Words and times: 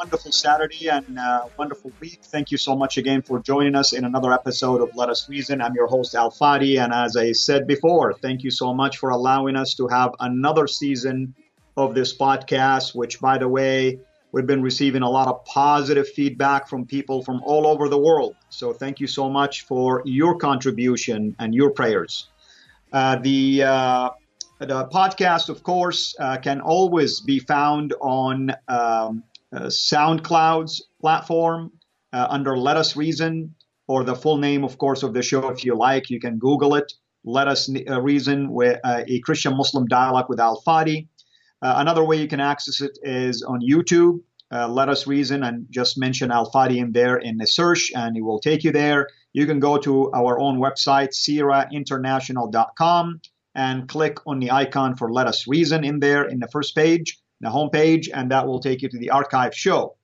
wonderful 0.00 0.32
Saturday 0.32 0.88
and 0.88 1.18
uh, 1.18 1.44
wonderful 1.58 1.92
week. 2.00 2.20
Thank 2.22 2.50
you 2.50 2.56
so 2.56 2.74
much 2.74 2.96
again 2.96 3.20
for 3.20 3.38
joining 3.38 3.74
us 3.74 3.92
in 3.92 4.06
another 4.06 4.32
episode 4.32 4.80
of 4.80 4.96
Let 4.96 5.10
Us 5.10 5.28
Reason. 5.28 5.60
I'm 5.60 5.74
your 5.74 5.88
host, 5.88 6.14
Al 6.14 6.30
Fadi. 6.30 6.82
And 6.82 6.90
as 6.90 7.18
I 7.18 7.32
said 7.32 7.66
before, 7.66 8.14
thank 8.14 8.42
you 8.42 8.50
so 8.50 8.72
much 8.72 8.96
for 8.96 9.10
allowing 9.10 9.56
us 9.56 9.74
to 9.74 9.88
have 9.88 10.14
another 10.18 10.66
season 10.66 11.34
of 11.76 11.94
this 11.94 12.16
podcast, 12.16 12.94
which, 12.94 13.20
by 13.20 13.36
the 13.36 13.46
way, 13.46 14.00
we've 14.32 14.46
been 14.46 14.62
receiving 14.62 15.02
a 15.02 15.10
lot 15.10 15.28
of 15.28 15.44
positive 15.44 16.08
feedback 16.08 16.66
from 16.66 16.86
people 16.86 17.22
from 17.22 17.42
all 17.44 17.66
over 17.66 17.90
the 17.90 17.98
world. 17.98 18.36
So 18.48 18.72
thank 18.72 19.00
you 19.00 19.06
so 19.06 19.28
much 19.28 19.66
for 19.66 20.00
your 20.06 20.38
contribution 20.38 21.36
and 21.38 21.54
your 21.54 21.72
prayers. 21.72 22.30
Uh, 22.90 23.16
the 23.16 23.64
uh, 23.64 24.10
the 24.60 24.86
podcast, 24.88 25.50
of 25.50 25.62
course, 25.62 26.14
uh, 26.18 26.38
can 26.38 26.62
always 26.62 27.20
be 27.20 27.38
found 27.38 27.94
on 28.00 28.54
um, 28.68 29.24
SoundCloud's 29.58 30.86
platform 31.00 31.72
uh, 32.12 32.26
under 32.30 32.56
Let 32.56 32.76
Us 32.76 32.94
Reason, 32.96 33.54
or 33.86 34.04
the 34.04 34.14
full 34.14 34.36
name, 34.36 34.62
of 34.64 34.76
course, 34.78 35.02
of 35.02 35.14
the 35.14 35.22
show 35.22 35.48
if 35.48 35.64
you 35.64 35.76
like. 35.76 36.10
You 36.10 36.20
can 36.20 36.38
Google 36.38 36.76
it. 36.76 36.92
Let 37.24 37.48
Us 37.48 37.68
uh, 37.68 38.00
Reason, 38.00 38.50
with, 38.50 38.78
uh, 38.84 39.02
a 39.06 39.20
Christian 39.20 39.56
Muslim 39.56 39.86
dialogue 39.86 40.28
with 40.28 40.40
Al 40.40 40.62
Fadi. 40.66 41.08
Uh, 41.62 41.74
another 41.76 42.04
way 42.04 42.16
you 42.16 42.28
can 42.28 42.40
access 42.40 42.80
it 42.80 42.98
is 43.02 43.42
on 43.42 43.60
YouTube. 43.60 44.20
Let 44.50 44.88
Us 44.88 45.06
Reason 45.06 45.44
and 45.44 45.66
just 45.70 45.98
mention 45.98 46.32
Al 46.32 46.50
Fadi 46.50 46.78
in 46.78 46.92
there 46.92 47.18
in 47.18 47.36
the 47.36 47.46
search, 47.46 47.92
and 47.94 48.16
it 48.16 48.22
will 48.22 48.40
take 48.40 48.64
you 48.64 48.72
there. 48.72 49.08
You 49.32 49.46
can 49.46 49.60
go 49.60 49.78
to 49.78 50.10
our 50.12 50.40
own 50.40 50.58
website, 50.58 51.14
cirainternational.com 51.14 53.20
and 53.54 53.88
click 53.88 54.18
on 54.26 54.38
the 54.38 54.50
icon 54.50 54.96
for 54.96 55.12
Let 55.12 55.26
Us 55.26 55.46
Reason 55.46 55.84
in 55.84 56.00
there 56.00 56.24
in 56.24 56.38
the 56.38 56.48
first 56.48 56.74
page, 56.74 57.18
the 57.40 57.50
home 57.50 57.70
page, 57.70 58.08
and 58.12 58.30
that 58.30 58.46
will 58.46 58.60
take 58.60 58.82
you 58.82 58.88
to 58.88 58.98
the 58.98 59.10
archive 59.10 59.54
show. 59.54 59.96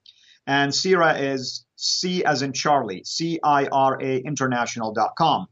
And 0.45 0.73
CIRA 0.73 1.17
is 1.17 1.65
C 1.75 2.23
as 2.23 2.41
in 2.41 2.53
Charlie, 2.53 3.03
C 3.03 3.39
I 3.43 3.67
R 3.67 4.01
A 4.01 4.17
international.com. 4.17 5.47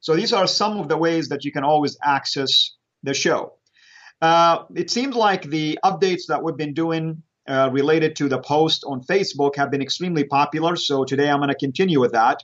So 0.00 0.14
these 0.14 0.32
are 0.32 0.46
some 0.46 0.78
of 0.78 0.88
the 0.88 0.98
ways 0.98 1.28
that 1.28 1.44
you 1.44 1.52
can 1.52 1.64
always 1.64 1.96
access 2.02 2.72
the 3.02 3.14
show. 3.14 3.54
Uh, 4.20 4.64
it 4.74 4.90
seems 4.90 5.16
like 5.16 5.42
the 5.42 5.78
updates 5.84 6.26
that 6.28 6.42
we've 6.42 6.56
been 6.56 6.74
doing 6.74 7.22
uh, 7.48 7.70
related 7.72 8.16
to 8.16 8.28
the 8.28 8.38
post 8.38 8.84
on 8.86 9.02
Facebook 9.02 9.56
have 9.56 9.70
been 9.70 9.82
extremely 9.82 10.24
popular. 10.24 10.76
So 10.76 11.04
today 11.04 11.30
I'm 11.30 11.38
going 11.38 11.48
to 11.48 11.54
continue 11.54 12.00
with 12.00 12.12
that. 12.12 12.42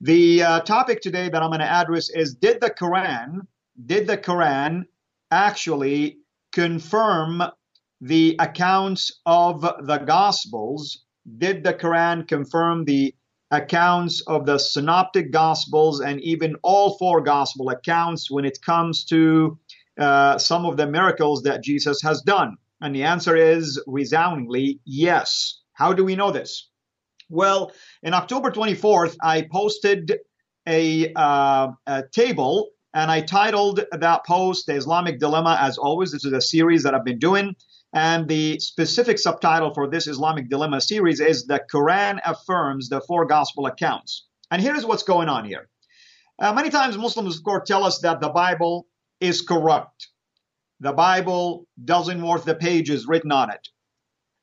The 0.00 0.42
uh, 0.42 0.60
topic 0.60 1.00
today 1.00 1.28
that 1.28 1.42
I'm 1.42 1.50
going 1.50 1.60
to 1.60 1.70
address 1.70 2.10
is 2.10 2.34
Did 2.34 2.60
the 2.60 2.70
Quran 2.70 3.46
did 3.86 4.06
the 4.06 4.18
Quran 4.18 4.84
actually 5.30 6.18
confirm 6.52 7.42
the 8.04 8.36
accounts 8.38 9.20
of 9.24 9.62
the 9.62 9.96
Gospels? 10.06 11.04
Did 11.38 11.64
the 11.64 11.72
Quran 11.72 12.28
confirm 12.28 12.84
the 12.84 13.14
accounts 13.50 14.20
of 14.26 14.44
the 14.44 14.58
synoptic 14.58 15.32
Gospels 15.32 16.00
and 16.00 16.20
even 16.20 16.56
all 16.62 16.98
four 16.98 17.22
Gospel 17.22 17.70
accounts 17.70 18.30
when 18.30 18.44
it 18.44 18.60
comes 18.60 19.06
to 19.06 19.58
uh, 19.98 20.36
some 20.36 20.66
of 20.66 20.76
the 20.76 20.86
miracles 20.86 21.44
that 21.44 21.62
Jesus 21.62 22.02
has 22.02 22.20
done? 22.20 22.58
And 22.82 22.94
the 22.94 23.04
answer 23.04 23.36
is 23.36 23.82
resoundingly 23.86 24.80
yes. 24.84 25.62
How 25.72 25.94
do 25.94 26.04
we 26.04 26.14
know 26.14 26.30
this? 26.30 26.68
Well, 27.30 27.72
in 28.02 28.12
October 28.12 28.50
24th, 28.50 29.16
I 29.22 29.48
posted 29.50 30.18
a, 30.68 31.10
uh, 31.14 31.68
a 31.86 32.02
table 32.12 32.68
and 32.92 33.10
I 33.10 33.22
titled 33.22 33.80
that 33.92 34.26
post 34.26 34.66
The 34.66 34.74
Islamic 34.74 35.18
Dilemma. 35.18 35.56
As 35.58 35.78
always, 35.78 36.12
this 36.12 36.26
is 36.26 36.34
a 36.34 36.40
series 36.42 36.82
that 36.82 36.94
I've 36.94 37.04
been 37.04 37.18
doing. 37.18 37.56
And 37.94 38.26
the 38.26 38.58
specific 38.58 39.20
subtitle 39.20 39.72
for 39.72 39.88
this 39.88 40.08
Islamic 40.08 40.50
Dilemma 40.50 40.80
series 40.80 41.20
is 41.20 41.46
The 41.46 41.60
Quran 41.72 42.18
Affirms 42.24 42.88
the 42.88 43.00
Four 43.00 43.24
Gospel 43.24 43.66
Accounts. 43.66 44.26
And 44.50 44.60
here's 44.60 44.84
what's 44.84 45.04
going 45.04 45.28
on 45.28 45.44
here. 45.44 45.68
Uh, 46.40 46.52
many 46.52 46.70
times 46.70 46.98
Muslims, 46.98 47.36
of 47.36 47.44
course, 47.44 47.68
tell 47.68 47.84
us 47.84 48.00
that 48.00 48.20
the 48.20 48.30
Bible 48.30 48.88
is 49.20 49.42
corrupt. 49.42 50.08
The 50.80 50.92
Bible 50.92 51.68
doesn't 51.84 52.20
worth 52.20 52.44
the 52.44 52.56
pages 52.56 53.06
written 53.06 53.30
on 53.30 53.50
it. 53.50 53.68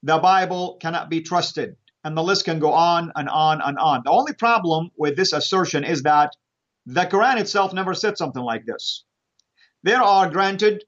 The 0.02 0.18
Bible 0.18 0.78
cannot 0.82 1.10
be 1.10 1.22
trusted. 1.22 1.76
And 2.06 2.16
the 2.16 2.24
list 2.24 2.46
can 2.46 2.60
go 2.60 2.72
on 2.72 3.12
and 3.18 3.28
on 3.28 3.62
and 3.62 3.78
on. 3.78 4.02
The 4.06 4.12
only 4.12 4.34
problem 4.34 4.92
with 4.98 5.18
this 5.18 5.34
assertion 5.34 5.84
is 5.84 6.04
that 6.04 6.32
the 6.86 7.02
Quran 7.02 7.38
itself 7.38 7.74
never 7.74 7.94
said 7.94 8.18
something 8.18 8.42
like 8.42 8.66
this. 8.66 9.04
There 9.84 10.02
are, 10.02 10.30
granted, 10.30 10.86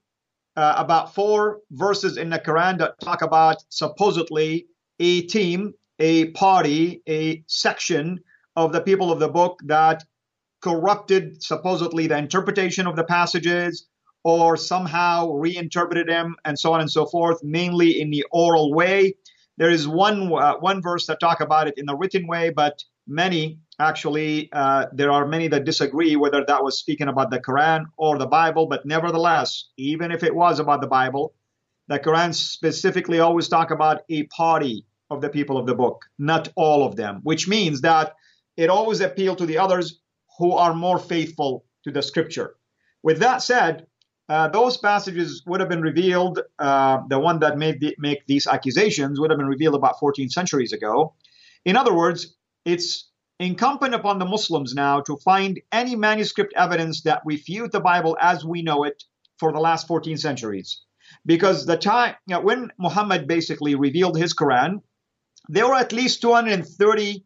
uh, 0.56 0.75
about 0.78 1.14
four 1.14 1.59
verses 1.72 2.18
in 2.18 2.30
the 2.30 2.40
Quran 2.40 2.78
that 2.80 3.00
talk 3.00 3.22
about 3.22 3.58
supposedly 3.69 4.68
a 5.00 5.22
team, 5.22 5.74
a 6.00 6.30
party, 6.31 7.02
a 7.08 7.44
section 7.47 8.19
of 8.56 8.72
the 8.72 8.81
people 8.81 9.12
of 9.12 9.19
the 9.19 9.30
book 9.30 9.59
that 9.66 10.03
corrupted 10.62 11.44
supposedly 11.44 12.08
the 12.08 12.18
interpretation 12.18 12.88
of 12.88 12.96
the 12.96 13.03
passages 13.03 13.88
or 14.24 14.56
somehow 14.56 15.30
reinterpreted 15.34 16.08
them 16.08 16.36
and 16.46 16.58
so 16.58 16.72
on 16.72 16.80
and 16.80 16.90
so 16.90 17.06
forth, 17.06 17.44
mainly 17.44 18.00
in 18.00 18.09
the 18.09 18.25
oral 18.31 18.74
way. 18.74 19.16
There 19.58 19.70
is 19.70 19.88
one 19.88 20.31
uh, 20.34 20.56
one 20.59 20.81
verse 20.81 21.06
that 21.08 21.20
talk 21.20 21.41
about 21.41 21.68
it 21.68 21.75
in 21.78 21.85
the 21.85 21.96
written 21.96 22.28
way, 22.28 22.50
but 22.50 22.81
many 23.08 23.59
actually 23.79 24.50
uh, 24.51 24.88
there 24.94 25.11
are 25.11 25.28
many 25.28 25.47
that 25.50 25.66
disagree 25.66 26.16
whether 26.16 26.44
that 26.45 26.63
was 26.63 26.78
speaking 26.78 27.07
about 27.07 27.31
the 27.31 27.39
Quran 27.39 27.85
or 27.97 28.17
the 28.17 28.28
Bible. 28.28 28.67
But 28.67 28.85
nevertheless, 28.85 29.69
even 29.78 30.11
if 30.11 30.23
it 30.23 30.35
was 30.35 30.59
about 30.59 30.81
the 30.81 30.88
Bible, 30.88 31.34
the 31.88 32.00
Quran 32.00 32.34
specifically 32.34 33.19
always 33.19 33.47
talk 33.47 33.72
about 33.72 34.01
a 34.09 34.23
party 34.28 34.85
of 35.09 35.22
the 35.22 35.29
people 35.29 35.57
of 35.57 35.66
the 35.66 35.75
book, 35.75 36.06
not 36.17 36.50
all 36.56 36.85
of 36.85 36.95
them, 36.95 37.19
which 37.23 37.47
means 37.47 37.81
that 37.81 38.16
it 38.57 38.69
always 38.69 39.01
appealed 39.01 39.38
to 39.39 39.45
the 39.45 39.57
others 39.57 40.00
who 40.38 40.53
are 40.53 40.73
more 40.73 40.97
faithful 40.97 41.66
to 41.84 41.91
the 41.91 42.01
Scripture. 42.01 42.55
With 43.03 43.19
that 43.19 43.41
said, 43.41 43.85
uh, 44.29 44.47
those 44.47 44.78
passages 44.78 45.44
would 45.45 45.59
have 45.59 45.69
been 45.69 45.81
revealed. 45.81 46.40
Uh, 46.57 47.00
the 47.09 47.19
one 47.19 47.40
that 47.40 47.57
made 47.57 47.81
the, 47.81 47.95
make 48.00 48.25
these 48.25 48.47
accusations 48.47 49.19
would 49.19 49.29
have 49.29 49.38
been 49.38 49.47
revealed 49.47 49.76
about 49.76 49.99
14 49.99 50.29
centuries 50.29 50.72
ago. 50.72 51.14
In 51.66 51.76
other 51.76 51.93
words, 51.93 52.35
it's 52.66 53.09
incumbent 53.40 53.94
upon 53.94 54.20
the 54.20 54.26
Muslims 54.26 54.74
now 54.74 55.02
to 55.02 55.18
find 55.18 55.59
any 55.72 55.96
manuscript 55.96 56.53
evidence 56.56 57.02
that 57.02 57.22
refute 57.26 57.72
the 57.72 57.80
Bible 57.80 58.18
as 58.20 58.46
we 58.46 58.62
know 58.62 58.84
it 58.84 59.03
for 59.38 59.52
the 59.52 59.59
last 59.59 59.88
14 59.88 60.18
centuries. 60.18 60.82
Because 61.26 61.66
the 61.66 61.78
time 61.78 62.16
you 62.28 62.35
know, 62.35 62.41
when 62.41 62.72
Muhammad 62.78 63.28
basically 63.28 63.76
revealed 63.76 64.18
his 64.18 64.34
Quran, 64.34 64.82
there 65.50 65.68
were 65.68 65.76
at 65.76 65.91
least 65.91 66.22
230 66.22 67.26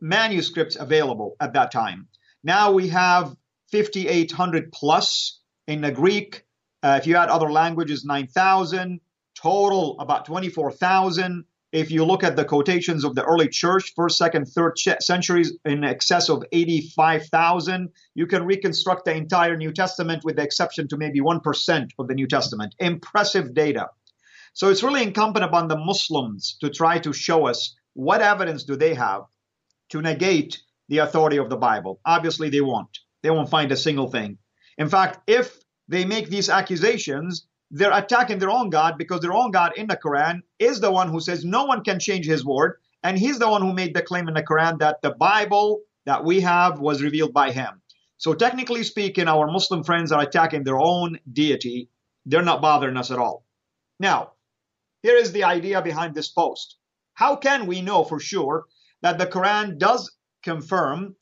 manuscripts 0.00 0.76
available 0.76 1.36
at 1.40 1.52
that 1.52 1.70
time. 1.70 2.08
Now 2.42 2.72
we 2.72 2.88
have 2.88 3.36
5,800 3.70 4.72
plus 4.72 5.40
in 5.66 5.80
the 5.80 5.92
Greek. 5.92 6.44
Uh, 6.82 6.98
if 7.00 7.06
you 7.06 7.16
add 7.16 7.28
other 7.28 7.50
languages, 7.50 8.04
9,000. 8.04 9.00
Total 9.34 9.98
about 9.98 10.26
24,000. 10.26 11.44
If 11.72 11.90
you 11.90 12.04
look 12.04 12.22
at 12.22 12.36
the 12.36 12.44
quotations 12.44 13.02
of 13.02 13.14
the 13.14 13.24
early 13.24 13.48
church, 13.48 13.94
first, 13.96 14.18
second, 14.18 14.44
third 14.44 14.78
centuries, 15.00 15.54
in 15.64 15.84
excess 15.84 16.28
of 16.28 16.44
85,000, 16.52 17.88
you 18.14 18.26
can 18.26 18.44
reconstruct 18.44 19.06
the 19.06 19.14
entire 19.14 19.56
New 19.56 19.72
Testament 19.72 20.22
with 20.22 20.36
the 20.36 20.42
exception 20.42 20.86
to 20.88 20.98
maybe 20.98 21.20
1% 21.20 21.88
of 21.98 22.08
the 22.08 22.14
New 22.14 22.26
Testament. 22.26 22.74
Impressive 22.78 23.54
data. 23.54 23.88
So 24.52 24.68
it's 24.68 24.82
really 24.82 25.02
incumbent 25.02 25.46
upon 25.46 25.68
the 25.68 25.78
Muslims 25.78 26.58
to 26.60 26.68
try 26.68 26.98
to 26.98 27.12
show 27.12 27.46
us 27.46 27.74
what 27.94 28.20
evidence 28.20 28.64
do 28.64 28.76
they 28.76 28.92
have 28.92 29.22
to 29.88 30.02
negate 30.02 30.60
the 30.90 30.98
authority 30.98 31.38
of 31.38 31.48
the 31.48 31.56
Bible. 31.56 32.00
Obviously, 32.04 32.50
they 32.50 32.60
won't. 32.60 32.98
They 33.22 33.30
won't 33.30 33.48
find 33.48 33.72
a 33.72 33.76
single 33.78 34.10
thing. 34.10 34.36
In 34.76 34.90
fact, 34.90 35.20
if 35.26 35.58
they 35.88 36.04
make 36.04 36.28
these 36.28 36.50
accusations, 36.50 37.46
they're 37.72 37.96
attacking 37.96 38.38
their 38.38 38.50
own 38.50 38.68
God 38.68 38.98
because 38.98 39.20
their 39.20 39.32
own 39.32 39.50
God 39.50 39.72
in 39.76 39.86
the 39.86 39.96
Quran 39.96 40.42
is 40.58 40.80
the 40.80 40.92
one 40.92 41.08
who 41.08 41.20
says 41.20 41.42
no 41.42 41.64
one 41.64 41.82
can 41.82 41.98
change 41.98 42.26
his 42.26 42.44
word. 42.44 42.76
And 43.02 43.18
he's 43.18 43.38
the 43.38 43.48
one 43.48 43.62
who 43.62 43.72
made 43.72 43.94
the 43.94 44.02
claim 44.02 44.28
in 44.28 44.34
the 44.34 44.44
Quran 44.44 44.78
that 44.78 45.00
the 45.02 45.10
Bible 45.10 45.80
that 46.04 46.22
we 46.22 46.42
have 46.42 46.78
was 46.80 47.02
revealed 47.02 47.32
by 47.32 47.50
him. 47.50 47.80
So, 48.18 48.34
technically 48.34 48.84
speaking, 48.84 49.26
our 49.26 49.50
Muslim 49.50 49.82
friends 49.82 50.12
are 50.12 50.22
attacking 50.22 50.62
their 50.62 50.78
own 50.78 51.18
deity. 51.32 51.88
They're 52.26 52.42
not 52.42 52.62
bothering 52.62 52.96
us 52.96 53.10
at 53.10 53.18
all. 53.18 53.44
Now, 53.98 54.32
here 55.02 55.16
is 55.16 55.32
the 55.32 55.44
idea 55.44 55.82
behind 55.82 56.14
this 56.14 56.28
post. 56.28 56.76
How 57.14 57.36
can 57.36 57.66
we 57.66 57.80
know 57.80 58.04
for 58.04 58.20
sure 58.20 58.66
that 59.00 59.18
the 59.18 59.26
Quran 59.26 59.78
does 59.78 60.14
confirm 60.44 61.16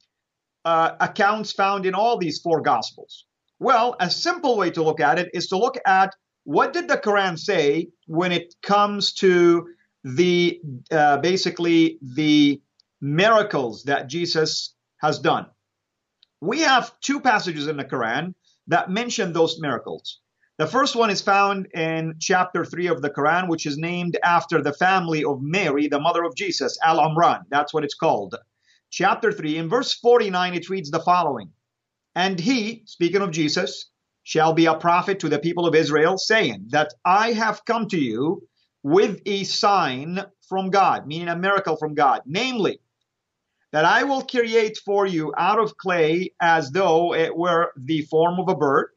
uh, 0.64 0.96
accounts 1.00 1.52
found 1.52 1.86
in 1.86 1.94
all 1.94 2.18
these 2.18 2.40
four 2.40 2.60
Gospels? 2.60 3.24
Well, 3.60 3.96
a 4.00 4.10
simple 4.10 4.56
way 4.56 4.70
to 4.72 4.82
look 4.82 5.00
at 5.00 5.18
it 5.18 5.30
is 5.32 5.48
to 5.48 5.56
look 5.56 5.76
at 5.86 6.14
what 6.50 6.72
did 6.72 6.88
the 6.88 6.96
Quran 6.96 7.38
say 7.38 7.90
when 8.06 8.32
it 8.32 8.56
comes 8.60 9.12
to 9.12 9.68
the 10.02 10.60
uh, 10.90 11.18
basically 11.18 11.98
the 12.02 12.60
miracles 13.00 13.84
that 13.84 14.08
Jesus 14.08 14.74
has 14.96 15.20
done. 15.20 15.46
We 16.40 16.62
have 16.62 16.92
two 17.00 17.20
passages 17.20 17.68
in 17.68 17.76
the 17.76 17.84
Quran 17.84 18.34
that 18.66 18.90
mention 18.90 19.32
those 19.32 19.60
miracles. 19.60 20.18
The 20.58 20.66
first 20.66 20.96
one 20.96 21.10
is 21.10 21.22
found 21.22 21.68
in 21.72 22.16
chapter 22.18 22.64
3 22.64 22.88
of 22.88 23.00
the 23.00 23.10
Quran, 23.10 23.48
which 23.48 23.64
is 23.64 23.78
named 23.78 24.18
after 24.24 24.60
the 24.60 24.72
family 24.72 25.24
of 25.24 25.40
Mary, 25.40 25.86
the 25.86 26.00
mother 26.00 26.24
of 26.24 26.34
Jesus, 26.34 26.76
Al 26.82 26.98
Imran. 26.98 27.42
That's 27.48 27.72
what 27.72 27.84
it's 27.84 27.94
called. 27.94 28.34
Chapter 28.90 29.30
3, 29.30 29.56
in 29.56 29.68
verse 29.68 29.94
49, 29.94 30.54
it 30.54 30.68
reads 30.68 30.90
the 30.90 30.98
following 30.98 31.52
And 32.16 32.40
he, 32.40 32.82
speaking 32.86 33.22
of 33.22 33.30
Jesus, 33.30 33.89
shall 34.30 34.52
be 34.52 34.66
a 34.66 34.74
prophet 34.76 35.18
to 35.18 35.28
the 35.28 35.40
people 35.40 35.66
of 35.66 35.74
Israel, 35.74 36.16
saying, 36.16 36.66
That 36.68 36.94
I 37.04 37.32
have 37.32 37.64
come 37.64 37.88
to 37.88 37.98
you 37.98 38.46
with 38.84 39.20
a 39.26 39.42
sign 39.42 40.24
from 40.48 40.70
God, 40.70 41.06
meaning 41.06 41.26
a 41.26 41.36
miracle 41.36 41.76
from 41.76 41.94
God, 41.94 42.22
namely, 42.26 42.78
that 43.72 43.84
I 43.84 44.04
will 44.04 44.22
create 44.22 44.78
for 44.84 45.04
you 45.04 45.34
out 45.36 45.58
of 45.58 45.76
clay 45.76 46.32
as 46.40 46.70
though 46.70 47.12
it 47.12 47.36
were 47.36 47.72
the 47.76 48.02
form 48.02 48.38
of 48.38 48.48
a 48.48 48.54
bird 48.54 48.90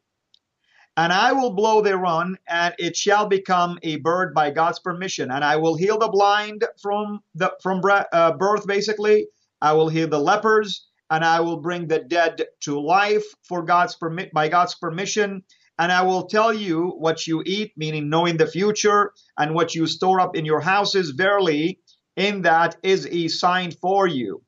and 0.96 1.12
I 1.12 1.32
will 1.32 1.52
blow 1.52 1.82
thereon, 1.82 2.38
and 2.48 2.76
it 2.78 2.96
shall 2.96 3.26
become 3.28 3.80
a 3.82 3.96
bird 3.98 4.34
by 4.34 4.52
God's 4.52 4.80
permission. 4.80 5.32
And 5.32 5.44
I 5.44 5.56
will 5.56 5.76
heal 5.76 5.98
the 5.98 6.08
blind 6.08 6.64
from 6.82 7.22
the 7.34 7.52
from 7.64 7.82
uh, 7.84 8.34
birth, 8.34 8.68
basically. 8.68 9.28
I 9.62 9.74
will 9.74 9.90
heal 9.90 10.08
the 10.08 10.20
lepers, 10.20 10.86
and 11.14 11.24
I 11.24 11.42
will 11.42 11.58
bring 11.58 11.88
the 11.88 12.00
dead 12.00 12.44
to 12.62 12.80
life 12.80 13.24
for 13.48 13.62
God's 13.62 13.96
permit 13.96 14.34
by 14.34 14.48
God's 14.48 14.74
permission. 14.74 15.44
And 15.78 15.92
I 15.92 16.02
will 16.02 16.26
tell 16.26 16.52
you 16.52 16.96
what 16.98 17.28
you 17.28 17.44
eat, 17.46 17.74
meaning 17.78 18.10
knowing 18.10 18.38
the 18.38 18.48
future, 18.48 19.12
and 19.38 19.54
what 19.54 19.76
you 19.76 19.86
store 19.86 20.20
up 20.20 20.36
in 20.36 20.44
your 20.44 20.60
houses. 20.60 21.12
Verily, 21.12 21.80
in 22.16 22.42
that 22.42 22.78
is 22.82 23.06
a 23.06 23.28
sign 23.28 23.72
for 23.72 24.08
you. 24.08 24.42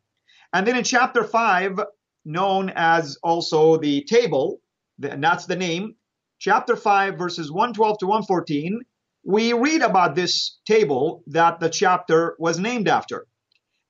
And 0.54 0.66
then 0.66 0.76
in 0.76 0.84
chapter 0.84 1.24
five, 1.24 1.80
known 2.26 2.72
as 2.76 3.18
also 3.22 3.78
the 3.78 4.04
table, 4.04 4.60
and 5.04 5.24
that's 5.24 5.46
the 5.46 5.56
name 5.56 5.96
chapter 6.40 6.76
5, 6.76 7.18
verses 7.18 7.52
112 7.52 8.00
to 8.00 8.08
114, 8.08 8.82
we 9.24 9.54
read 9.54 9.82
about 9.82 10.16
this 10.16 10.60
table 10.66 11.24
that 11.28 11.60
the 11.60 11.70
chapter 11.70 12.36
was 12.40 12.60
named 12.60 12.88
after. 12.88 13.28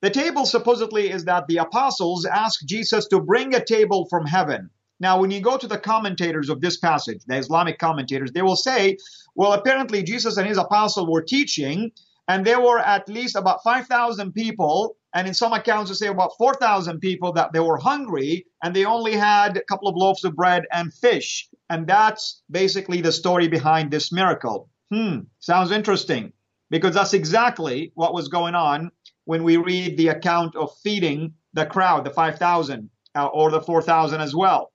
The 0.06 0.12
table 0.12 0.46
supposedly 0.46 1.10
is 1.10 1.26
that 1.26 1.48
the 1.48 1.58
apostles 1.58 2.28
asked 2.28 2.68
Jesus 2.68 3.08
to 3.08 3.20
bring 3.20 3.56
a 3.56 3.66
table 3.66 4.06
from 4.08 4.28
heaven. 4.28 4.70
Now, 5.00 5.20
when 5.20 5.32
you 5.32 5.42
go 5.42 5.58
to 5.58 5.66
the 5.66 5.80
commentators 5.80 6.48
of 6.48 6.62
this 6.62 6.78
passage, 6.78 7.24
the 7.26 7.38
Islamic 7.38 7.80
commentators, 7.80 8.32
they 8.32 8.44
will 8.44 8.56
say, 8.56 8.98
well, 9.34 9.54
apparently 9.54 10.04
Jesus 10.04 10.38
and 10.38 10.48
his 10.48 10.60
apostle 10.60 11.12
were 11.12 11.24
teaching, 11.24 11.92
and 12.28 12.46
there 12.46 12.62
were 12.62 12.78
at 12.78 13.10
least 13.10 13.36
about 13.36 13.64
5,000 13.64 14.32
people 14.32 14.96
and 15.16 15.28
in 15.28 15.34
some 15.34 15.54
accounts, 15.54 15.90
they 15.90 15.96
say 15.96 16.08
about 16.08 16.38
4,000 16.38 17.00
people 17.00 17.34
that 17.34 17.52
they 17.52 17.60
were 17.60 17.78
hungry 17.78 18.46
and 18.62 18.76
they 18.76 18.86
only 18.86 19.14
had 19.14 19.58
a 19.58 19.64
couple 19.64 19.88
of 19.88 19.96
loaves 19.96 20.24
of 20.24 20.36
bread 20.36 20.66
and 20.72 20.94
fish. 20.94 21.50
And 21.72 21.88
that's 21.88 22.44
basically 22.52 23.02
the 23.02 23.12
story 23.12 23.48
behind 23.48 23.90
this 23.90 24.12
miracle. 24.12 24.70
Hmm, 24.92 25.22
sounds 25.40 25.72
interesting 25.72 26.32
because 26.70 26.96
that's 26.96 27.14
exactly 27.14 27.92
what 27.96 28.14
was 28.14 28.28
going 28.28 28.56
on 28.56 28.92
when 29.26 29.44
we 29.44 29.58
read 29.58 29.98
the 29.98 30.10
account 30.10 30.56
of 30.56 30.76
feeding 30.84 31.34
the 31.54 31.66
crowd, 31.66 32.06
the 32.06 32.10
5,000 32.10 32.90
uh, 33.16 33.26
or 33.28 33.50
the 33.52 33.62
4,000 33.62 34.22
as 34.22 34.36
well. 34.36 34.72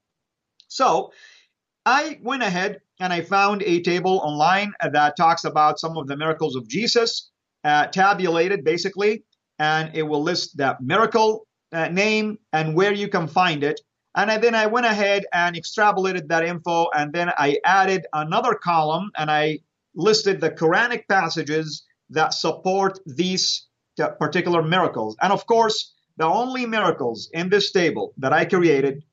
So 0.68 1.12
I 1.84 2.18
went 2.22 2.42
ahead 2.42 2.80
and 3.00 3.12
I 3.12 3.22
found 3.22 3.62
a 3.62 3.80
table 3.82 4.20
online 4.22 4.72
that 4.92 5.16
talks 5.16 5.44
about 5.44 5.78
some 5.78 5.96
of 5.96 6.06
the 6.06 6.16
miracles 6.16 6.56
of 6.56 6.68
Jesus, 6.68 7.30
uh, 7.64 7.86
tabulated 7.86 8.64
basically 8.64 9.24
and 9.60 9.94
it 9.94 10.02
will 10.02 10.22
list 10.22 10.56
that 10.56 10.80
miracle 10.80 11.46
uh, 11.72 11.88
name 11.88 12.38
and 12.52 12.74
where 12.74 12.92
you 12.92 13.08
can 13.08 13.28
find 13.28 13.62
it. 13.62 13.80
And 14.16 14.30
I, 14.30 14.38
then 14.38 14.54
I 14.54 14.66
went 14.66 14.86
ahead 14.86 15.24
and 15.32 15.54
extrapolated 15.54 16.26
that 16.28 16.44
info, 16.44 16.88
and 16.96 17.12
then 17.12 17.30
I 17.38 17.58
added 17.64 18.06
another 18.12 18.54
column 18.54 19.10
and 19.16 19.30
I 19.30 19.60
listed 19.94 20.40
the 20.40 20.50
Quranic 20.50 21.08
passages 21.08 21.84
that 22.10 22.34
support 22.34 22.98
these 23.06 23.66
uh, 24.00 24.08
particular 24.08 24.62
miracles. 24.62 25.16
And 25.20 25.32
of 25.32 25.46
course, 25.46 25.94
the 26.16 26.26
only 26.26 26.66
miracles 26.66 27.30
in 27.32 27.48
this 27.48 27.72
table 27.72 28.12
that 28.18 28.32
I 28.32 28.44
created, 28.44 29.04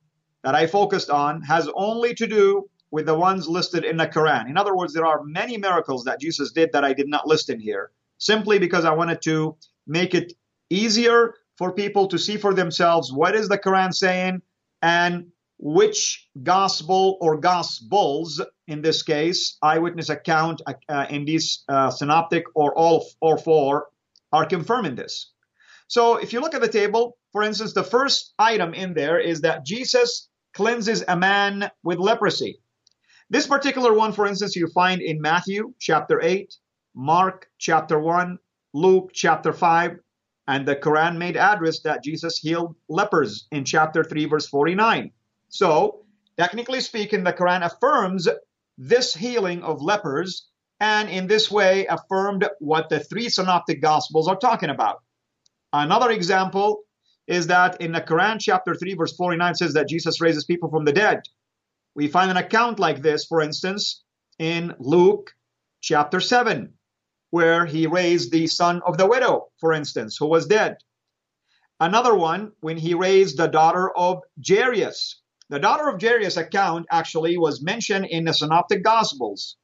that 0.44 0.56
I 0.56 0.68
focused 0.68 1.10
on, 1.10 1.42
has 1.42 1.70
only 1.76 2.14
to 2.16 2.28
do 2.28 2.70
with 2.92 3.06
the 3.06 3.18
ones 3.18 3.48
listed 3.48 3.84
in 3.84 3.98
the 3.98 4.08
Quran. 4.08 4.50
In 4.50 4.58
other 4.58 4.76
words, 4.76 4.94
there 4.94 5.06
are 5.06 5.24
many 5.24 5.58
miracles 5.58 6.06
that 6.06 6.20
Jesus 6.20 6.52
did 6.52 6.72
that 6.74 6.84
I 6.84 6.94
did 6.94 7.08
not 7.08 7.28
list 7.28 7.50
in 7.50 7.60
here, 7.60 7.92
simply 8.18 8.60
because 8.60 8.86
I 8.86 8.94
wanted 8.94 9.22
to 9.24 9.58
make 9.86 10.14
it 10.14 10.34
easier 10.70 11.34
for 11.58 11.74
people 11.74 12.08
to 12.08 12.18
see 12.18 12.38
for 12.38 12.54
themselves 12.54 13.12
what 13.12 13.36
is 13.36 13.50
the 13.50 13.58
Quran 13.58 13.94
saying 13.94 14.42
and 14.82 15.32
which 15.60 16.28
gospel 16.44 17.18
or 17.22 17.38
gospels, 17.38 18.42
in 18.68 18.82
this 18.82 19.02
case, 19.02 19.58
eyewitness 19.62 20.10
account 20.10 20.62
uh, 20.90 21.06
in 21.10 21.26
these 21.26 21.64
uh, 21.68 21.90
synoptic 21.90 22.44
or 22.56 22.78
all 22.78 23.06
or 23.22 23.38
four, 23.38 23.88
are 24.32 24.46
confirming 24.46 24.96
this. 24.96 25.32
So 25.88 26.18
if 26.18 26.34
you 26.34 26.42
look 26.42 26.54
at 26.54 26.62
the 26.62 26.68
table, 26.68 27.18
for 27.32 27.44
instance, 27.44 27.74
the 27.74 27.84
first 27.84 28.34
item 28.38 28.74
in 28.74 28.94
there 28.94 29.20
is 29.20 29.42
that 29.42 29.66
Jesus 29.66 30.30
cleanses 30.54 31.04
a 31.08 31.16
man 31.16 31.70
with 31.84 31.98
leprosy. 31.98 32.60
This 33.30 33.48
particular 33.48 33.94
one, 33.94 34.14
for 34.14 34.26
instance, 34.26 34.56
you 34.56 34.68
find 34.74 35.02
in 35.02 35.22
Matthew 35.22 35.74
chapter 35.80 36.22
8, 36.22 36.54
Mark 36.96 37.48
chapter 37.58 38.00
1, 38.00 38.38
Luke 38.74 39.12
chapter 39.14 39.54
5, 39.54 40.00
and 40.48 40.66
the 40.66 40.76
Quran 40.76 41.18
made 41.18 41.36
address 41.36 41.82
that 41.82 42.04
Jesus 42.04 42.38
healed 42.38 42.76
lepers 42.90 43.48
in 43.52 43.66
chapter 43.66 44.04
3, 44.04 44.26
verse 44.26 44.48
49. 44.48 45.12
So, 45.50 46.06
technically 46.38 46.82
speaking, 46.82 47.24
the 47.24 47.34
Quran 47.34 47.66
affirms 47.66 48.28
this 48.78 49.14
healing 49.14 49.64
of 49.64 49.82
lepers 49.82 50.48
and 50.80 51.10
in 51.10 51.28
this 51.28 51.50
way 51.50 51.88
affirmed 51.88 52.48
what 52.60 52.90
the 52.90 53.00
three 53.00 53.30
synoptic 53.30 53.82
gospels 53.82 54.28
are 54.28 54.38
talking 54.38 54.70
about. 54.70 54.98
Another 55.74 56.12
example 56.12 56.84
is 57.28 57.48
that 57.48 57.82
in 57.82 57.92
the 57.92 58.02
Quran, 58.02 58.38
chapter 58.40 58.76
3, 58.76 58.94
verse 58.94 59.16
49 59.16 59.56
says 59.56 59.74
that 59.74 59.90
Jesus 59.90 60.22
raises 60.22 60.46
people 60.46 60.70
from 60.70 60.86
the 60.86 60.94
dead. 60.94 61.22
We 61.96 62.08
find 62.08 62.30
an 62.30 62.38
account 62.38 62.80
like 62.80 63.02
this, 63.02 63.26
for 63.26 63.42
instance, 63.42 64.04
in 64.38 64.76
Luke 64.80 65.34
chapter 65.82 66.20
7 66.20 66.74
where 67.30 67.66
he 67.66 67.88
raised 67.88 68.32
the 68.32 68.48
son 68.48 68.82
of 68.86 68.98
the 68.98 69.08
widow, 69.08 69.48
for 69.60 69.74
instance, 69.74 70.18
who 70.18 70.28
was 70.28 70.48
dead. 70.48 70.78
Another 71.80 72.16
one, 72.16 72.52
when 72.62 72.78
he 72.78 72.94
raised 72.94 73.38
the 73.38 73.48
daughter 73.48 73.96
of 73.96 74.22
Jairus. 74.48 75.22
The 75.50 75.60
daughter 75.60 75.88
of 75.88 76.02
Jairus 76.02 76.36
account 76.36 76.88
actually 76.92 77.38
was 77.38 77.62
mentioned 77.62 78.06
in 78.06 78.26
the 78.26 78.34
Synoptic 78.34 78.84
Gospels 78.84 79.56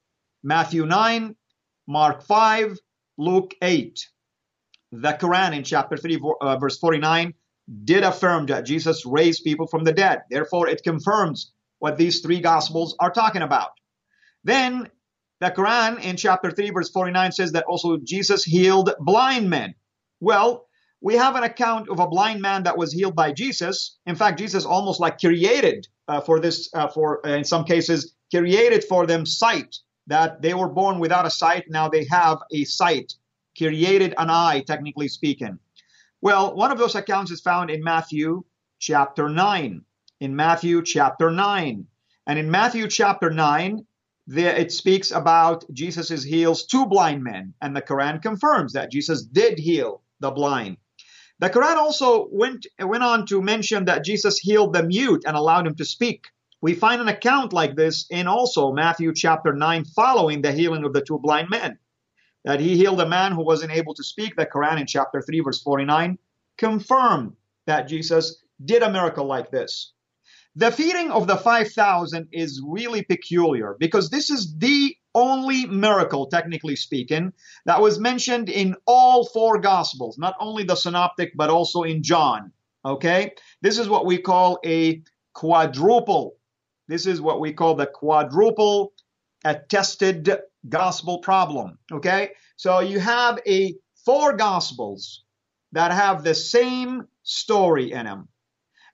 Matthew 0.41 0.85
9, 0.85 1.35
Mark 1.87 2.23
5, 2.23 2.77
Luke 3.17 3.53
8. 3.61 3.99
The 4.91 5.13
Quran 5.13 5.55
in 5.55 5.63
chapter 5.63 5.97
3, 5.97 6.21
uh, 6.41 6.57
verse 6.57 6.77
49, 6.77 7.33
did 7.83 8.03
affirm 8.03 8.45
that 8.47 8.65
Jesus 8.65 9.05
raised 9.05 9.43
people 9.43 9.67
from 9.67 9.83
the 9.83 9.93
dead. 9.93 10.21
Therefore, 10.29 10.67
it 10.67 10.83
confirms 10.83 11.51
what 11.79 11.97
these 11.97 12.21
three 12.21 12.39
Gospels 12.39 12.95
are 12.99 13.11
talking 13.11 13.41
about. 13.41 13.71
Then 14.43 14.89
the 15.39 15.51
Quran 15.51 16.01
in 16.01 16.15
chapter 16.15 16.51
3, 16.51 16.69
verse 16.69 16.89
49 16.91 17.31
says 17.33 17.51
that 17.53 17.65
also 17.65 17.97
Jesus 17.97 18.43
healed 18.43 18.93
blind 18.99 19.49
men. 19.49 19.75
Well, 20.19 20.65
we 21.03 21.15
have 21.15 21.35
an 21.35 21.43
account 21.43 21.89
of 21.89 21.99
a 21.99 22.07
blind 22.07 22.41
man 22.41 22.63
that 22.63 22.77
was 22.77 22.93
healed 22.93 23.13
by 23.13 23.33
Jesus. 23.33 23.97
In 24.05 24.15
fact, 24.15 24.39
Jesus 24.39 24.63
almost 24.63 25.01
like 25.01 25.19
created 25.19 25.85
uh, 26.07 26.21
for 26.21 26.39
this, 26.39 26.69
uh, 26.73 26.87
for 26.87 27.25
uh, 27.27 27.31
in 27.31 27.43
some 27.43 27.65
cases, 27.65 28.15
created 28.33 28.85
for 28.85 29.05
them 29.05 29.25
sight 29.25 29.75
that 30.07 30.41
they 30.41 30.53
were 30.53 30.69
born 30.69 30.99
without 30.99 31.25
a 31.25 31.29
sight. 31.29 31.65
Now 31.67 31.89
they 31.89 32.07
have 32.09 32.37
a 32.53 32.63
sight, 32.63 33.13
created 33.57 34.13
an 34.17 34.29
eye, 34.29 34.63
technically 34.65 35.09
speaking. 35.09 35.59
Well, 36.21 36.55
one 36.55 36.71
of 36.71 36.77
those 36.77 36.95
accounts 36.95 37.31
is 37.31 37.41
found 37.41 37.69
in 37.69 37.83
Matthew 37.83 38.45
chapter 38.79 39.27
9. 39.27 39.81
In 40.21 40.35
Matthew 40.37 40.81
chapter 40.83 41.29
9. 41.29 41.85
And 42.27 42.39
in 42.39 42.49
Matthew 42.49 42.87
chapter 42.87 43.29
9, 43.29 43.85
there 44.27 44.55
it 44.55 44.71
speaks 44.71 45.11
about 45.11 45.65
Jesus 45.73 46.23
heals 46.23 46.65
two 46.65 46.85
blind 46.85 47.25
men, 47.25 47.53
and 47.61 47.75
the 47.75 47.81
Quran 47.81 48.21
confirms 48.21 48.71
that 48.71 48.89
Jesus 48.89 49.21
did 49.21 49.59
heal 49.59 50.01
the 50.21 50.31
blind. 50.31 50.77
The 51.43 51.49
Quran 51.49 51.75
also 51.75 52.29
went, 52.31 52.67
went 52.79 53.03
on 53.03 53.25
to 53.25 53.41
mention 53.41 53.83
that 53.83 54.05
Jesus 54.05 54.39
healed 54.39 54.71
the 54.71 54.81
mute 54.81 55.23
and 55.27 55.35
allowed 55.35 55.67
him 55.67 55.75
to 55.75 55.83
speak. 55.83 56.27
We 56.61 56.73
find 56.73 57.01
an 57.01 57.09
account 57.09 57.51
like 57.51 57.75
this 57.75 58.05
in 58.09 58.27
also 58.27 58.71
Matthew 58.71 59.13
chapter 59.13 59.51
9, 59.51 59.83
following 59.93 60.41
the 60.41 60.53
healing 60.53 60.85
of 60.85 60.93
the 60.93 61.01
two 61.01 61.19
blind 61.19 61.49
men. 61.49 61.79
That 62.45 62.61
he 62.61 62.77
healed 62.77 63.01
a 63.01 63.09
man 63.09 63.33
who 63.33 63.43
wasn't 63.43 63.73
able 63.73 63.93
to 63.95 64.05
speak. 64.05 64.37
The 64.37 64.45
Quran 64.45 64.79
in 64.79 64.87
chapter 64.87 65.21
3, 65.21 65.41
verse 65.41 65.61
49, 65.61 66.17
confirmed 66.57 67.33
that 67.67 67.89
Jesus 67.89 68.41
did 68.63 68.81
a 68.81 68.89
miracle 68.89 69.25
like 69.25 69.51
this. 69.51 69.91
The 70.55 70.71
feeding 70.71 71.11
of 71.11 71.27
the 71.27 71.35
5,000 71.35 72.29
is 72.31 72.61
really 72.65 73.03
peculiar 73.03 73.75
because 73.77 74.09
this 74.09 74.29
is 74.29 74.57
the 74.59 74.95
only 75.15 75.65
miracle, 75.65 76.27
technically 76.27 76.75
speaking, 76.75 77.33
that 77.65 77.81
was 77.81 77.99
mentioned 77.99 78.49
in 78.49 78.75
all 78.85 79.25
four 79.25 79.59
Gospels, 79.59 80.17
not 80.17 80.35
only 80.39 80.63
the 80.63 80.75
Synoptic, 80.75 81.33
but 81.35 81.49
also 81.49 81.83
in 81.83 82.03
John. 82.03 82.51
Okay? 82.83 83.33
This 83.61 83.77
is 83.77 83.87
what 83.87 84.05
we 84.05 84.17
call 84.17 84.59
a 84.65 85.01
quadruple 85.33 86.37
this 86.87 87.07
is 87.07 87.21
what 87.21 87.39
we 87.39 87.53
call 87.53 87.75
the 87.75 87.87
quadruple 87.87 88.93
attested 89.45 90.29
gospel 90.67 91.19
problem. 91.19 91.77
Okay? 91.91 92.31
So 92.55 92.79
you 92.79 92.99
have 92.99 93.39
a 93.47 93.75
four 94.05 94.33
gospels 94.33 95.23
that 95.71 95.91
have 95.91 96.23
the 96.23 96.35
same 96.35 97.07
story 97.23 97.91
in 97.91 98.05
them. 98.05 98.27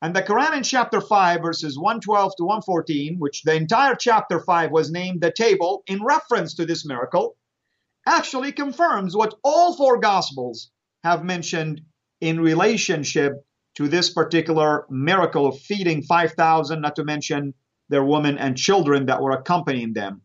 And 0.01 0.15
the 0.15 0.21
Quran 0.21 0.55
in 0.55 0.63
chapter 0.63 1.01
5, 1.01 1.41
verses 1.41 1.77
112 1.77 2.33
to 2.37 2.43
114, 2.45 3.17
which 3.19 3.43
the 3.43 3.55
entire 3.55 3.95
chapter 3.95 4.39
5 4.39 4.71
was 4.71 4.91
named 4.91 5.21
the 5.21 5.31
table 5.31 5.83
in 5.87 6.03
reference 6.03 6.53
to 6.55 6.65
this 6.65 6.85
miracle, 6.85 7.35
actually 8.07 8.53
confirms 8.53 9.15
what 9.15 9.35
all 9.43 9.75
four 9.75 9.99
gospels 9.99 10.71
have 11.03 11.23
mentioned 11.25 11.81
in 12.21 12.39
relationship 12.39 13.33
to 13.75 13.87
this 13.87 14.09
particular 14.09 14.85
miracle 14.89 15.45
of 15.45 15.59
feeding 15.59 16.01
5,000, 16.03 16.81
not 16.81 16.95
to 16.95 17.03
mention 17.03 17.53
their 17.89 18.03
women 18.03 18.37
and 18.37 18.57
children 18.57 19.07
that 19.07 19.21
were 19.21 19.31
accompanying 19.31 19.93
them. 19.93 20.21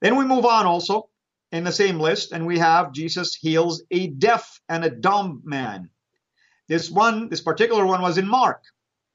Then 0.00 0.16
we 0.16 0.24
move 0.24 0.44
on 0.44 0.66
also 0.66 1.08
in 1.52 1.64
the 1.64 1.72
same 1.72 2.00
list, 2.00 2.32
and 2.32 2.46
we 2.46 2.58
have 2.58 2.92
Jesus 2.92 3.34
heals 3.34 3.82
a 3.90 4.08
deaf 4.08 4.60
and 4.68 4.84
a 4.84 4.90
dumb 4.90 5.42
man. 5.44 5.90
This 6.68 6.90
one, 6.90 7.28
this 7.28 7.40
particular 7.40 7.84
one 7.86 8.02
was 8.02 8.18
in 8.18 8.28
Mark. 8.28 8.62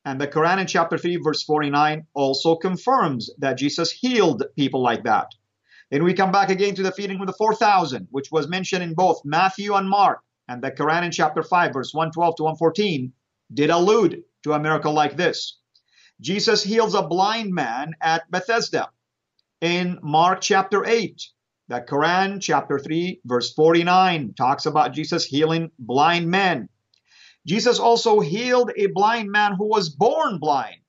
And 0.06 0.22
the 0.22 0.28
Quran 0.28 0.60
in 0.60 0.68
chapter 0.68 0.98
3, 0.98 1.18
verse 1.18 1.44
49 1.44 2.08
also 2.14 2.56
confirms 2.56 3.30
that 3.40 3.58
Jesus 3.58 3.92
healed 3.92 4.44
people 4.56 4.82
like 4.82 5.04
that. 5.04 5.34
Then 5.92 6.04
we 6.04 6.14
come 6.14 6.32
back 6.32 6.50
again 6.50 6.76
to 6.76 6.84
the 6.84 6.92
feeding 6.92 7.20
of 7.20 7.28
the 7.28 7.34
4,000, 7.34 8.08
which 8.12 8.32
was 8.32 8.48
mentioned 8.48 8.84
in 8.84 8.94
both 8.94 9.22
Matthew 9.26 9.74
and 9.74 9.90
Mark. 9.90 10.22
And 10.48 10.62
the 10.62 10.72
Quran 10.72 11.04
in 11.04 11.12
chapter 11.12 11.44
5, 11.44 11.74
verse 11.74 11.94
112 11.94 12.36
to 12.38 12.44
114 12.44 13.14
did 13.54 13.70
allude 13.70 14.24
to 14.44 14.54
a 14.54 14.60
miracle 14.60 14.94
like 14.94 15.18
this. 15.18 15.58
Jesus 16.20 16.64
heals 16.64 16.96
a 16.96 17.08
blind 17.08 17.54
man 17.54 17.94
at 18.02 18.30
Bethesda. 18.32 18.90
In 19.62 20.00
Mark 20.02 20.42
chapter 20.42 20.86
8, 20.86 21.22
the 21.68 21.82
Quran 21.82 22.42
chapter 22.42 22.80
3 22.80 23.22
verse 23.26 23.54
49 23.54 24.34
talks 24.36 24.66
about 24.66 24.94
Jesus 24.94 25.26
healing 25.26 25.72
blind 25.78 26.30
men. 26.30 26.70
Jesus 27.48 27.80
also 27.80 28.20
healed 28.20 28.72
a 28.76 28.88
blind 28.88 29.32
man 29.32 29.54
who 29.56 29.68
was 29.68 29.90
born 29.90 30.38
blind 30.38 30.82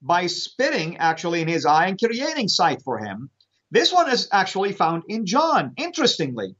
by 0.00 0.26
spitting 0.26 0.96
actually 0.96 1.42
in 1.42 1.48
his 1.48 1.66
eye 1.66 1.86
and 1.86 1.98
creating 1.98 2.48
sight 2.48 2.82
for 2.82 2.98
him. 2.98 3.30
This 3.70 3.92
one 3.92 4.10
is 4.10 4.28
actually 4.32 4.72
found 4.72 5.02
in 5.08 5.26
John, 5.26 5.72
interestingly. 5.76 6.56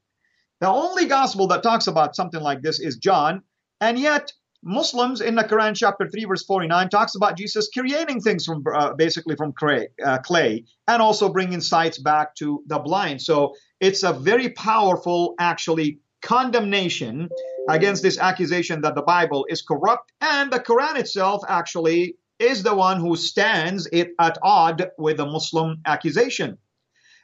The 0.61 0.69
only 0.69 1.07
gospel 1.07 1.47
that 1.49 1.63
talks 1.63 1.87
about 1.87 2.17
something 2.17 2.41
like 2.41 2.63
this 2.63 2.81
is 2.81 2.97
John, 2.97 3.43
and 3.81 3.99
yet 3.99 4.33
Muslims 4.63 5.21
in 5.21 5.37
the 5.37 5.45
Quran, 5.45 5.77
chapter 5.77 6.09
3, 6.09 6.25
verse 6.25 6.45
49, 6.45 6.89
talks 6.89 7.15
about 7.15 7.37
Jesus 7.37 7.69
creating 7.73 8.21
things 8.21 8.45
from 8.45 8.65
uh, 8.75 8.95
basically 8.95 9.37
from 9.37 9.53
clay, 9.53 9.89
uh, 10.05 10.19
clay 10.19 10.65
and 10.89 11.01
also 11.01 11.29
bringing 11.29 11.61
sights 11.61 11.99
back 11.99 12.35
to 12.37 12.63
the 12.67 12.79
blind. 12.79 13.23
So 13.23 13.55
it's 13.81 14.03
a 14.03 14.13
very 14.13 14.49
powerful, 14.51 15.35
actually, 15.39 16.01
condemnation 16.23 17.29
against 17.69 18.03
this 18.03 18.19
accusation 18.19 18.81
that 18.83 18.95
the 18.95 19.03
Bible 19.03 19.47
is 19.49 19.63
corrupt. 19.63 20.13
And 20.21 20.53
the 20.53 20.61
Quran 20.61 20.97
itself 20.97 21.43
actually 21.49 22.17
is 22.39 22.63
the 22.63 22.75
one 22.75 23.01
who 23.01 23.17
stands 23.17 23.89
it 23.93 24.11
at 24.19 24.39
odd 24.43 24.91
with 24.99 25.19
the 25.19 25.27
Muslim 25.27 25.79
accusation. 25.87 26.59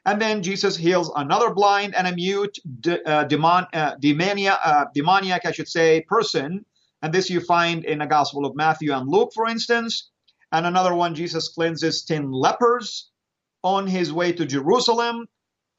And 0.05 0.21
then 0.21 0.43
Jesus 0.43 0.77
heals 0.77 1.13
another 1.15 1.55
blind 1.55 1.95
and 1.95 2.09
a 2.09 2.15
mute, 2.15 2.59
de, 2.81 3.01
uh, 3.09 3.25
demon, 3.25 3.67
uh, 3.73 3.97
demania, 3.97 4.59
uh, 4.65 4.85
demoniac, 4.95 5.47
I 5.47 5.53
should 5.53 5.69
say, 5.69 6.01
person 6.09 6.65
and 7.03 7.13
this 7.13 7.29
you 7.29 7.41
find 7.41 7.85
in 7.85 7.99
the 7.99 8.07
Gospel 8.07 8.47
of 8.47 8.55
Matthew 8.55 8.93
and 8.93 9.09
Luke, 9.09 9.33
for 9.35 9.49
instance. 9.49 10.11
And 10.53 10.67
another 10.67 10.95
one, 10.95 11.17
Jesus 11.17 11.49
cleanses 11.49 12.05
10 12.05 12.31
lepers 12.31 13.11
on 13.65 13.89
his 13.89 14.13
way 14.13 14.33
to 14.33 14.47
Jerusalem. 14.47 15.27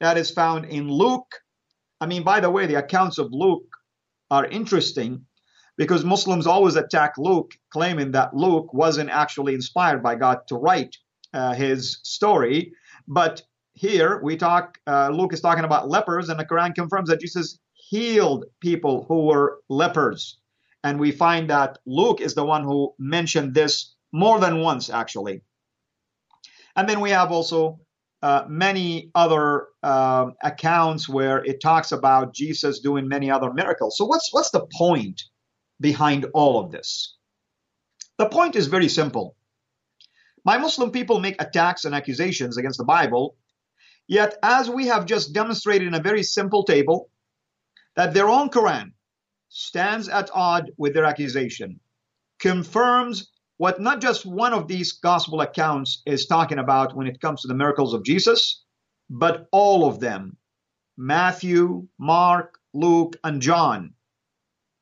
That 0.00 0.18
is 0.18 0.30
found 0.30 0.66
in 0.66 0.88
Luke. 0.88 1.40
I 2.04 2.06
mean, 2.06 2.22
by 2.22 2.40
the 2.40 2.50
way, 2.50 2.66
the 2.66 2.74
accounts 2.74 3.16
of 3.16 3.32
Luke 3.32 3.78
are 4.30 4.44
interesting 4.44 5.24
because 5.78 6.04
Muslims 6.04 6.46
always 6.46 6.76
attack 6.76 7.14
Luke, 7.16 7.52
claiming 7.70 8.12
that 8.12 8.36
Luke 8.36 8.74
wasn't 8.74 9.08
actually 9.08 9.54
inspired 9.54 10.02
by 10.02 10.16
God 10.16 10.40
to 10.48 10.56
write 10.56 10.94
uh, 11.32 11.54
his 11.54 12.00
story. 12.02 12.72
But 13.08 13.40
here 13.72 14.20
we 14.22 14.36
talk, 14.36 14.76
uh, 14.86 15.08
Luke 15.14 15.32
is 15.32 15.40
talking 15.40 15.64
about 15.64 15.88
lepers, 15.88 16.28
and 16.28 16.38
the 16.38 16.44
Quran 16.44 16.74
confirms 16.74 17.08
that 17.08 17.20
Jesus 17.20 17.58
healed 17.72 18.44
people 18.60 19.06
who 19.08 19.24
were 19.24 19.60
lepers. 19.70 20.38
And 20.82 21.00
we 21.00 21.10
find 21.10 21.48
that 21.48 21.78
Luke 21.86 22.20
is 22.20 22.34
the 22.34 22.44
one 22.44 22.64
who 22.64 22.92
mentioned 22.98 23.54
this 23.54 23.94
more 24.12 24.38
than 24.38 24.60
once, 24.60 24.90
actually. 24.90 25.40
And 26.76 26.86
then 26.86 27.00
we 27.00 27.08
have 27.12 27.32
also 27.32 27.80
uh, 28.24 28.46
many 28.48 29.10
other 29.14 29.66
uh, 29.82 30.30
accounts 30.42 31.06
where 31.06 31.44
it 31.44 31.60
talks 31.60 31.92
about 31.92 32.32
Jesus 32.32 32.80
doing 32.80 33.06
many 33.06 33.30
other 33.30 33.52
miracles. 33.52 33.98
So 33.98 34.06
what's 34.06 34.32
what's 34.32 34.50
the 34.50 34.66
point 34.78 35.24
behind 35.78 36.24
all 36.32 36.58
of 36.58 36.72
this? 36.72 37.18
The 38.16 38.30
point 38.30 38.56
is 38.56 38.66
very 38.68 38.88
simple. 38.88 39.36
My 40.42 40.56
Muslim 40.56 40.90
people 40.90 41.20
make 41.20 41.36
attacks 41.38 41.84
and 41.84 41.94
accusations 41.94 42.56
against 42.56 42.78
the 42.78 42.86
Bible, 42.86 43.36
yet 44.06 44.38
as 44.42 44.70
we 44.70 44.86
have 44.86 45.04
just 45.04 45.34
demonstrated 45.34 45.86
in 45.86 45.92
a 45.92 46.00
very 46.00 46.22
simple 46.22 46.64
table, 46.64 47.10
that 47.94 48.14
their 48.14 48.30
own 48.30 48.48
Quran 48.48 48.92
stands 49.50 50.08
at 50.08 50.30
odd 50.32 50.70
with 50.78 50.94
their 50.94 51.04
accusation, 51.04 51.78
confirms 52.38 53.33
what 53.56 53.80
not 53.80 54.00
just 54.00 54.26
one 54.26 54.52
of 54.52 54.66
these 54.66 54.92
gospel 54.92 55.40
accounts 55.40 56.02
is 56.06 56.26
talking 56.26 56.58
about 56.58 56.96
when 56.96 57.06
it 57.06 57.20
comes 57.20 57.42
to 57.42 57.48
the 57.48 57.54
miracles 57.54 57.94
of 57.94 58.04
Jesus, 58.04 58.62
but 59.08 59.46
all 59.52 59.86
of 59.88 60.00
them 60.00 60.36
Matthew, 60.96 61.88
Mark, 61.98 62.58
Luke, 62.72 63.16
and 63.24 63.42
John. 63.42 63.94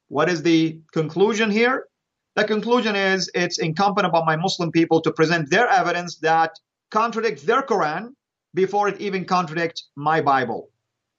What 0.09 0.29
is 0.29 0.43
the 0.43 0.81
conclusion 0.93 1.51
here? 1.51 1.87
The 2.35 2.45
conclusion 2.45 2.97
is 2.97 3.31
it's 3.35 3.59
incumbent 3.59 4.07
upon 4.07 4.27
my 4.27 4.37
Muslim 4.37 4.73
people 4.73 5.01
to 5.03 5.13
present 5.13 5.51
their 5.51 5.69
evidence 5.69 6.17
that 6.19 6.59
contradicts 6.91 7.43
their 7.43 7.63
Quran 7.63 8.11
before 8.55 8.89
it 8.89 9.01
even 9.01 9.25
contradicts 9.25 9.89
my 9.97 10.21
Bible. 10.21 10.71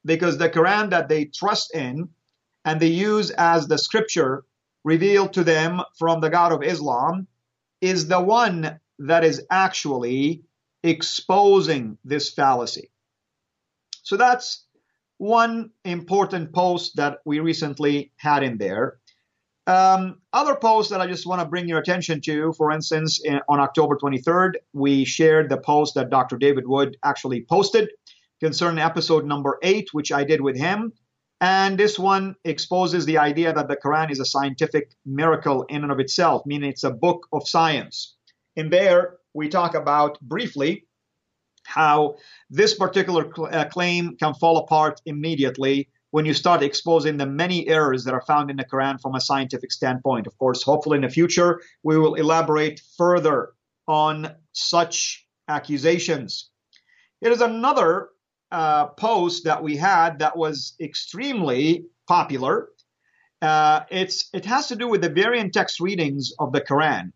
Because 0.06 0.38
the 0.38 0.50
Quran 0.50 0.90
that 0.90 1.10
they 1.10 1.26
trust 1.26 1.74
in 1.76 2.10
and 2.66 2.80
they 2.80 2.88
use 2.88 3.32
as 3.32 3.68
the 3.68 3.78
scripture 3.78 4.44
revealed 4.84 5.34
to 5.34 5.44
them 5.44 5.82
from 5.98 6.22
the 6.22 6.30
God 6.30 6.52
of 6.52 6.64
Islam 6.64 7.28
is 7.84 8.08
the 8.08 8.22
one 8.22 8.80
that 9.00 9.26
is 9.26 9.46
actually 9.52 10.42
exposing 10.84 11.98
this 12.06 12.32
fallacy. 12.32 12.90
So 14.04 14.16
that's 14.16 14.66
one 15.18 15.72
important 15.84 16.54
post 16.54 16.96
that 16.96 17.18
we 17.26 17.42
recently 17.42 18.14
had 18.16 18.42
in 18.42 18.58
there. 18.58 19.00
Um, 19.68 20.22
other 20.32 20.56
posts 20.56 20.92
that 20.92 21.02
I 21.02 21.08
just 21.08 21.28
want 21.28 21.42
to 21.42 21.48
bring 21.48 21.68
your 21.68 21.80
attention 21.80 22.22
to, 22.22 22.54
for 22.54 22.72
instance, 22.72 23.20
in, 23.22 23.42
on 23.50 23.60
October 23.60 23.98
23rd, 23.98 24.54
we 24.72 25.04
shared 25.04 25.50
the 25.50 25.58
post 25.58 25.96
that 25.96 26.10
Dr. 26.10 26.38
David 26.38 26.66
Wood 26.66 26.96
actually 27.04 27.46
posted 27.50 27.90
concerning 28.40 28.80
episode 28.80 29.26
number 29.26 29.60
eight, 29.62 29.94
which 29.94 30.14
I 30.14 30.24
did 30.24 30.40
with 30.40 30.56
him. 30.56 30.94
And 31.44 31.78
this 31.78 32.00
one 32.00 32.38
exposes 32.46 33.06
the 33.06 33.18
idea 33.18 33.52
that 33.52 33.68
the 33.68 33.76
Quran 33.76 34.10
is 34.10 34.22
a 34.22 34.26
scientific 34.26 34.94
miracle 35.06 35.64
in 35.64 35.84
and 35.84 35.92
of 35.92 36.00
itself, 36.00 36.46
meaning 36.46 36.70
it's 36.70 36.86
a 36.86 36.90
book 36.90 37.28
of 37.34 37.50
science. 37.50 38.16
In 38.56 38.70
there, 38.70 39.18
we 39.34 39.50
talk 39.50 39.76
about 39.76 40.18
briefly 40.22 40.86
how 41.64 42.16
this 42.50 42.74
particular 42.76 43.30
cl- 43.36 43.50
uh, 43.52 43.66
claim 43.66 44.16
can 44.16 44.34
fall 44.36 44.56
apart 44.56 45.02
immediately 45.06 45.90
when 46.12 46.26
you 46.26 46.34
start 46.34 46.64
exposing 46.64 47.18
the 47.18 47.26
many 47.26 47.68
errors 47.68 48.06
that 48.06 48.14
are 48.14 48.24
found 48.26 48.50
in 48.50 48.56
the 48.56 48.64
Quran 48.64 49.02
from 49.02 49.16
a 49.16 49.20
scientific 49.20 49.74
standpoint. 49.74 50.28
Of 50.28 50.38
course, 50.38 50.64
hopefully 50.64 50.96
in 50.96 51.02
the 51.02 51.10
future, 51.10 51.60
we 51.84 51.98
will 51.98 52.14
elaborate 52.14 52.82
further 52.98 53.52
on 53.86 54.34
such 54.54 55.28
accusations. 55.50 56.52
It 57.20 57.34
is 57.34 57.42
another 57.42 58.12
uh, 58.54 58.86
post 58.86 59.46
that 59.46 59.64
we 59.64 59.76
had 59.76 60.20
that 60.20 60.38
was 60.38 60.76
extremely 60.80 61.86
popular. 62.08 62.70
Uh, 63.42 63.82
it's 63.90 64.30
it 64.32 64.46
has 64.46 64.68
to 64.68 64.76
do 64.76 64.88
with 64.88 65.02
the 65.02 65.10
variant 65.10 65.54
text 65.54 65.80
readings 65.80 66.32
of 66.40 66.54
the 66.54 66.62
Quran, 66.62 67.12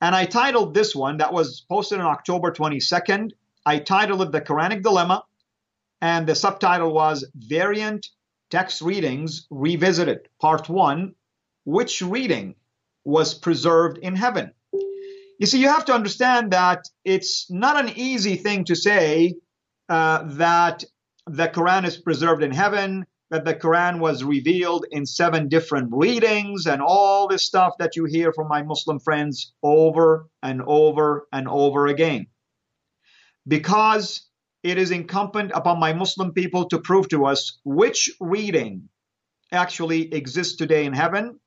and 0.00 0.16
I 0.16 0.24
titled 0.24 0.74
this 0.74 0.96
one 0.96 1.18
that 1.18 1.32
was 1.32 1.64
posted 1.68 2.00
on 2.00 2.06
October 2.06 2.50
22nd. 2.50 3.30
I 3.66 3.78
titled 3.78 4.22
it 4.22 4.32
"The 4.32 4.40
Quranic 4.40 4.82
Dilemma," 4.82 5.22
and 6.00 6.26
the 6.26 6.34
subtitle 6.34 6.92
was 6.92 7.30
"Variant 7.34 8.08
Text 8.50 8.80
Readings 8.80 9.46
Revisited, 9.50 10.28
Part 10.40 10.68
One: 10.68 11.14
Which 11.64 12.00
reading 12.00 12.54
was 13.04 13.34
preserved 13.34 13.98
in 13.98 14.16
heaven?" 14.16 14.52
You 15.38 15.46
see, 15.46 15.60
you 15.60 15.68
have 15.68 15.84
to 15.84 15.94
understand 15.94 16.52
that 16.52 16.88
it's 17.04 17.50
not 17.50 17.78
an 17.78 17.92
easy 17.96 18.36
thing 18.36 18.64
to 18.64 18.74
say 18.74 19.36
uh, 19.90 20.22
that 20.36 20.84
the 21.26 21.48
Quran 21.48 21.84
is 21.84 21.96
preserved 21.96 22.44
in 22.44 22.52
heaven, 22.52 23.04
that 23.30 23.44
the 23.44 23.54
Quran 23.54 23.98
was 23.98 24.22
revealed 24.22 24.86
in 24.92 25.04
seven 25.04 25.48
different 25.48 25.88
readings, 25.92 26.66
and 26.66 26.80
all 26.80 27.26
this 27.26 27.44
stuff 27.44 27.74
that 27.80 27.96
you 27.96 28.04
hear 28.04 28.32
from 28.32 28.46
my 28.48 28.62
Muslim 28.62 29.00
friends 29.00 29.52
over 29.64 30.28
and 30.44 30.62
over 30.64 31.26
and 31.32 31.48
over 31.48 31.88
again. 31.88 32.28
Because 33.48 34.28
it 34.62 34.78
is 34.78 34.92
incumbent 34.92 35.50
upon 35.54 35.80
my 35.80 35.92
Muslim 35.92 36.32
people 36.32 36.68
to 36.68 36.78
prove 36.78 37.08
to 37.08 37.26
us 37.26 37.58
which 37.64 38.10
reading 38.20 38.88
actually 39.50 40.14
exists 40.14 40.56
today 40.56 40.84
in 40.84 40.92
heaven 40.92 41.39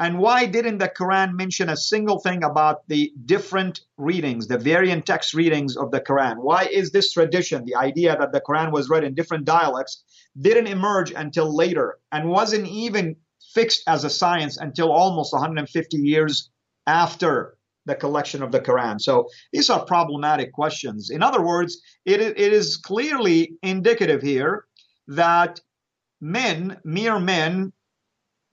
and 0.00 0.18
why 0.18 0.46
didn't 0.46 0.78
the 0.78 0.88
Quran 0.88 1.34
mention 1.34 1.68
a 1.68 1.76
single 1.76 2.18
thing 2.20 2.42
about 2.42 2.88
the 2.88 3.12
different 3.26 3.82
readings, 3.98 4.46
the 4.46 4.56
variant 4.56 5.04
text 5.04 5.34
readings 5.34 5.76
of 5.76 5.90
the 5.90 6.00
Quran? 6.00 6.38
Why 6.38 6.64
is 6.64 6.90
this 6.90 7.12
tradition, 7.12 7.66
the 7.66 7.76
idea 7.76 8.16
that 8.18 8.32
the 8.32 8.40
Quran 8.40 8.72
was 8.72 8.88
read 8.88 9.04
in 9.04 9.14
different 9.14 9.44
dialects, 9.44 10.02
didn't 10.40 10.68
emerge 10.68 11.12
until 11.12 11.54
later 11.54 11.98
and 12.12 12.30
wasn't 12.30 12.66
even 12.66 13.14
fixed 13.52 13.82
as 13.86 14.04
a 14.04 14.10
science 14.10 14.56
until 14.56 14.90
almost 14.90 15.34
150 15.34 15.98
years 15.98 16.48
after 16.86 17.58
the 17.84 17.94
collection 17.94 18.42
of 18.42 18.52
the 18.52 18.60
Quran? 18.60 18.98
So 18.98 19.28
these 19.52 19.68
are 19.68 19.84
problematic 19.84 20.54
questions. 20.54 21.10
In 21.10 21.22
other 21.22 21.42
words, 21.42 21.78
it, 22.06 22.22
it 22.22 22.38
is 22.38 22.78
clearly 22.78 23.52
indicative 23.62 24.22
here 24.22 24.64
that 25.08 25.60
men, 26.22 26.80
mere 26.84 27.18
men, 27.18 27.74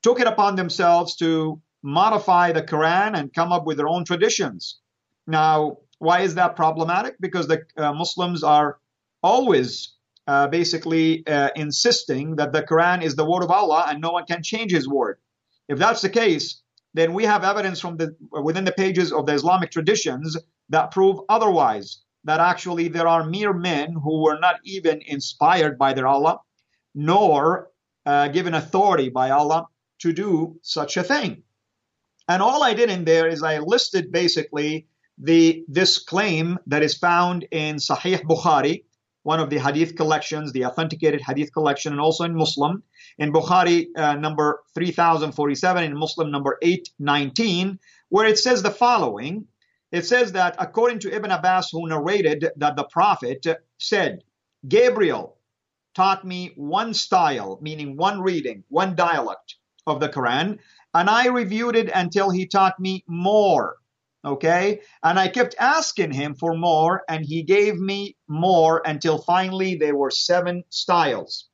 took 0.07 0.21
it 0.21 0.27
upon 0.27 0.55
themselves 0.55 1.17
to 1.17 1.61
modify 1.83 2.53
the 2.53 2.63
Quran 2.63 3.19
and 3.19 3.33
come 3.33 3.51
up 3.51 3.65
with 3.65 3.75
their 3.75 3.89
own 3.89 4.05
traditions. 4.05 4.79
Now, 5.27 5.79
why 5.99 6.21
is 6.21 6.35
that 6.35 6.55
problematic? 6.55 7.15
Because 7.19 7.49
the 7.49 7.63
uh, 7.75 7.91
Muslims 7.91 8.41
are 8.41 8.79
always 9.21 9.95
uh, 10.25 10.47
basically 10.47 11.27
uh, 11.27 11.49
insisting 11.57 12.37
that 12.37 12.53
the 12.53 12.63
Quran 12.63 13.03
is 13.03 13.17
the 13.17 13.29
word 13.29 13.43
of 13.43 13.51
Allah 13.51 13.83
and 13.89 13.99
no 13.99 14.11
one 14.11 14.25
can 14.25 14.41
change 14.41 14.71
His 14.71 14.87
word. 14.87 15.17
If 15.67 15.77
that's 15.77 16.01
the 16.01 16.09
case, 16.23 16.61
then 16.93 17.13
we 17.13 17.25
have 17.25 17.43
evidence 17.43 17.81
from 17.81 17.97
the 17.97 18.15
within 18.31 18.63
the 18.63 18.77
pages 18.83 19.11
of 19.11 19.25
the 19.25 19.33
Islamic 19.33 19.71
traditions 19.71 20.37
that 20.69 20.91
prove 20.91 21.19
otherwise. 21.27 21.87
That 22.23 22.39
actually 22.39 22.87
there 22.87 23.09
are 23.09 23.25
mere 23.25 23.51
men 23.51 23.91
who 23.91 24.21
were 24.23 24.39
not 24.39 24.55
even 24.63 25.01
inspired 25.05 25.77
by 25.77 25.91
their 25.91 26.07
Allah, 26.07 26.39
nor 26.95 27.71
uh, 28.05 28.29
given 28.29 28.53
authority 28.53 29.09
by 29.09 29.31
Allah 29.31 29.67
to 29.99 30.13
do 30.13 30.59
such 30.61 30.97
a 30.97 31.03
thing. 31.03 31.43
And 32.27 32.41
all 32.41 32.63
I 32.63 32.73
did 32.73 32.89
in 32.89 33.05
there 33.05 33.27
is 33.27 33.41
I 33.41 33.59
listed 33.59 34.11
basically 34.11 34.87
the 35.17 35.63
this 35.67 35.97
claim 35.97 36.59
that 36.67 36.83
is 36.83 36.97
found 36.97 37.47
in 37.51 37.77
Sahih 37.77 38.21
Bukhari, 38.21 38.83
one 39.23 39.39
of 39.39 39.49
the 39.49 39.59
hadith 39.59 39.95
collections, 39.95 40.51
the 40.51 40.65
authenticated 40.65 41.21
hadith 41.21 41.53
collection, 41.53 41.93
and 41.93 42.01
also 42.01 42.25
in 42.25 42.35
Muslim. 42.35 42.83
In 43.17 43.31
Bukhari 43.31 43.87
uh, 43.95 44.15
number 44.15 44.61
3047, 44.75 45.83
in 45.83 45.97
Muslim 45.97 46.29
number 46.29 46.57
819, 46.61 47.79
where 48.09 48.27
it 48.27 48.37
says 48.37 48.61
the 48.61 48.71
following. 48.71 49.45
It 49.89 50.05
says 50.05 50.33
that 50.33 50.57
according 50.59 50.99
to 50.99 51.15
Ibn 51.15 51.31
Abbas, 51.31 51.69
who 51.71 51.87
narrated 51.87 52.49
that 52.57 52.75
the 52.75 52.83
Prophet 52.83 53.45
said, 53.77 54.21
Gabriel 54.67 55.37
taught 55.95 56.25
me 56.25 56.51
one 56.57 56.93
style, 56.93 57.57
meaning 57.61 57.95
one 57.95 58.21
reading, 58.21 58.65
one 58.67 58.95
dialect 58.95 59.55
of 59.87 59.99
the 59.99 60.09
Quran, 60.09 60.59
and 60.93 61.09
I 61.09 61.27
reviewed 61.27 61.75
it 61.75 61.89
until 61.93 62.29
he 62.29 62.45
taught 62.45 62.79
me 62.79 63.03
more. 63.07 63.77
Okay? 64.25 64.81
And 65.03 65.17
I 65.17 65.27
kept 65.29 65.55
asking 65.59 66.11
him 66.11 66.35
for 66.35 66.55
more, 66.55 67.03
and 67.07 67.25
he 67.25 67.43
gave 67.43 67.77
me 67.77 68.15
more 68.27 68.81
until 68.85 69.17
finally 69.19 69.75
there 69.75 69.95
were 69.95 70.11
seven 70.11 70.63
styles. 70.69 71.47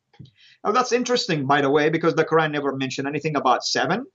Now, 0.64 0.72
that's 0.72 0.94
interesting, 0.94 1.46
by 1.46 1.62
the 1.62 1.70
way, 1.70 1.90
because 1.90 2.16
the 2.16 2.26
Quran 2.26 2.52
never 2.52 2.76
mentioned 2.76 3.08
anything 3.08 3.36
about 3.36 3.66
seven. 3.66 4.06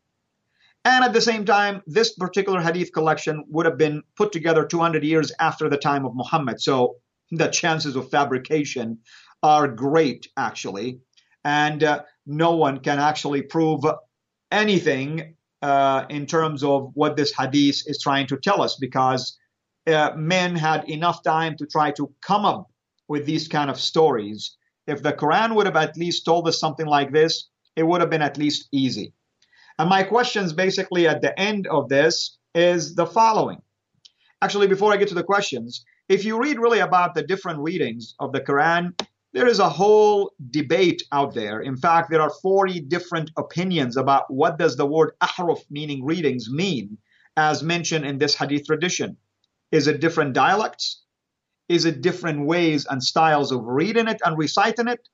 And 0.85 1.05
at 1.05 1.13
the 1.13 1.21
same 1.21 1.45
time, 1.45 1.83
this 1.87 2.15
particular 2.15 2.61
hadith 2.61 2.93
collection 2.93 3.45
would 3.49 3.67
have 3.67 3.77
been 3.77 4.03
put 4.17 4.33
together 4.33 4.65
200 4.65 5.05
years 5.05 5.31
after 5.39 5.69
the 5.69 5.77
time 5.77 6.07
of 6.07 6.15
Muhammad. 6.15 6.61
So 6.61 6.97
the 7.31 7.49
chances 7.49 7.97
of 7.97 8.11
fabrication 8.11 8.99
are 9.43 9.69
great, 9.69 10.29
actually. 10.37 11.01
And 11.45 11.85
uh, 11.85 12.05
no 12.27 12.57
one 12.57 12.81
can 12.81 12.99
actually 12.99 13.43
prove 13.43 13.85
anything 14.51 15.35
uh, 15.63 16.05
in 16.09 16.27
terms 16.27 16.63
of 16.63 16.91
what 16.95 17.17
this 17.17 17.33
hadith 17.33 17.83
is 17.87 18.01
trying 18.01 18.27
to 18.29 18.37
tell 18.37 18.63
us 18.63 18.77
because 18.77 19.39
uh, 19.87 20.13
men 20.17 20.55
had 20.55 20.89
enough 20.89 21.23
time 21.23 21.57
to 21.57 21.67
try 21.67 21.91
to 21.93 22.13
come 22.21 22.45
up 22.45 22.71
with 23.09 23.27
these 23.27 23.49
kind 23.49 23.71
of 23.71 23.81
stories. 23.81 24.57
If 24.87 25.03
the 25.03 25.13
Quran 25.13 25.55
would 25.55 25.67
have 25.67 25.77
at 25.77 25.97
least 25.97 26.25
told 26.25 26.47
us 26.49 26.61
something 26.61 26.87
like 26.87 27.13
this, 27.13 27.49
it 27.77 27.83
would 27.83 28.01
have 28.01 28.11
been 28.11 28.23
at 28.23 28.37
least 28.37 28.69
easy. 28.73 29.13
And 29.79 29.89
my 29.89 30.03
questions 30.03 30.53
basically 30.53 31.07
at 31.07 31.23
the 31.23 31.39
end 31.39 31.67
of 31.69 31.89
this 31.89 32.37
is 32.55 32.95
the 32.95 33.07
following. 33.07 33.63
Actually, 34.43 34.67
before 34.67 34.93
I 34.93 34.97
get 34.97 35.09
to 35.09 35.15
the 35.15 35.23
questions, 35.23 35.85
if 36.09 36.25
you 36.25 36.41
read 36.41 36.59
really 36.59 36.81
about 36.81 37.15
the 37.15 37.23
different 37.23 37.61
readings 37.61 38.15
of 38.19 38.33
the 38.33 38.41
Quran, 38.41 38.99
there 39.33 39.47
is 39.47 39.59
a 39.59 39.69
whole 39.69 40.33
debate 40.51 41.03
out 41.13 41.35
there. 41.35 41.61
In 41.61 41.77
fact, 41.77 42.11
there 42.11 42.23
are 42.23 42.33
40 42.43 42.81
different 42.81 43.31
opinions 43.37 43.97
about 43.97 44.33
what 44.33 44.59
does 44.59 44.77
the 44.77 44.87
word 44.87 45.13
ahruf, 45.21 45.61
meaning 45.71 46.05
readings, 46.05 46.51
mean, 46.51 46.99
as 47.37 47.63
mentioned 47.63 48.07
in 48.07 48.19
this 48.19 48.35
hadith 48.35 48.67
tradition. 48.67 49.17
Is 49.71 49.87
it 49.87 50.01
different 50.01 50.33
dialects? 50.33 51.03
Is 51.69 51.85
it 51.85 52.01
different 52.01 52.47
ways 52.47 52.87
and 52.89 53.03
styles 53.03 53.53
of 53.53 53.65
reading 53.65 54.09
it 54.09 54.21
and 54.25 54.39
reciting 54.39 54.89
it? 54.89 55.07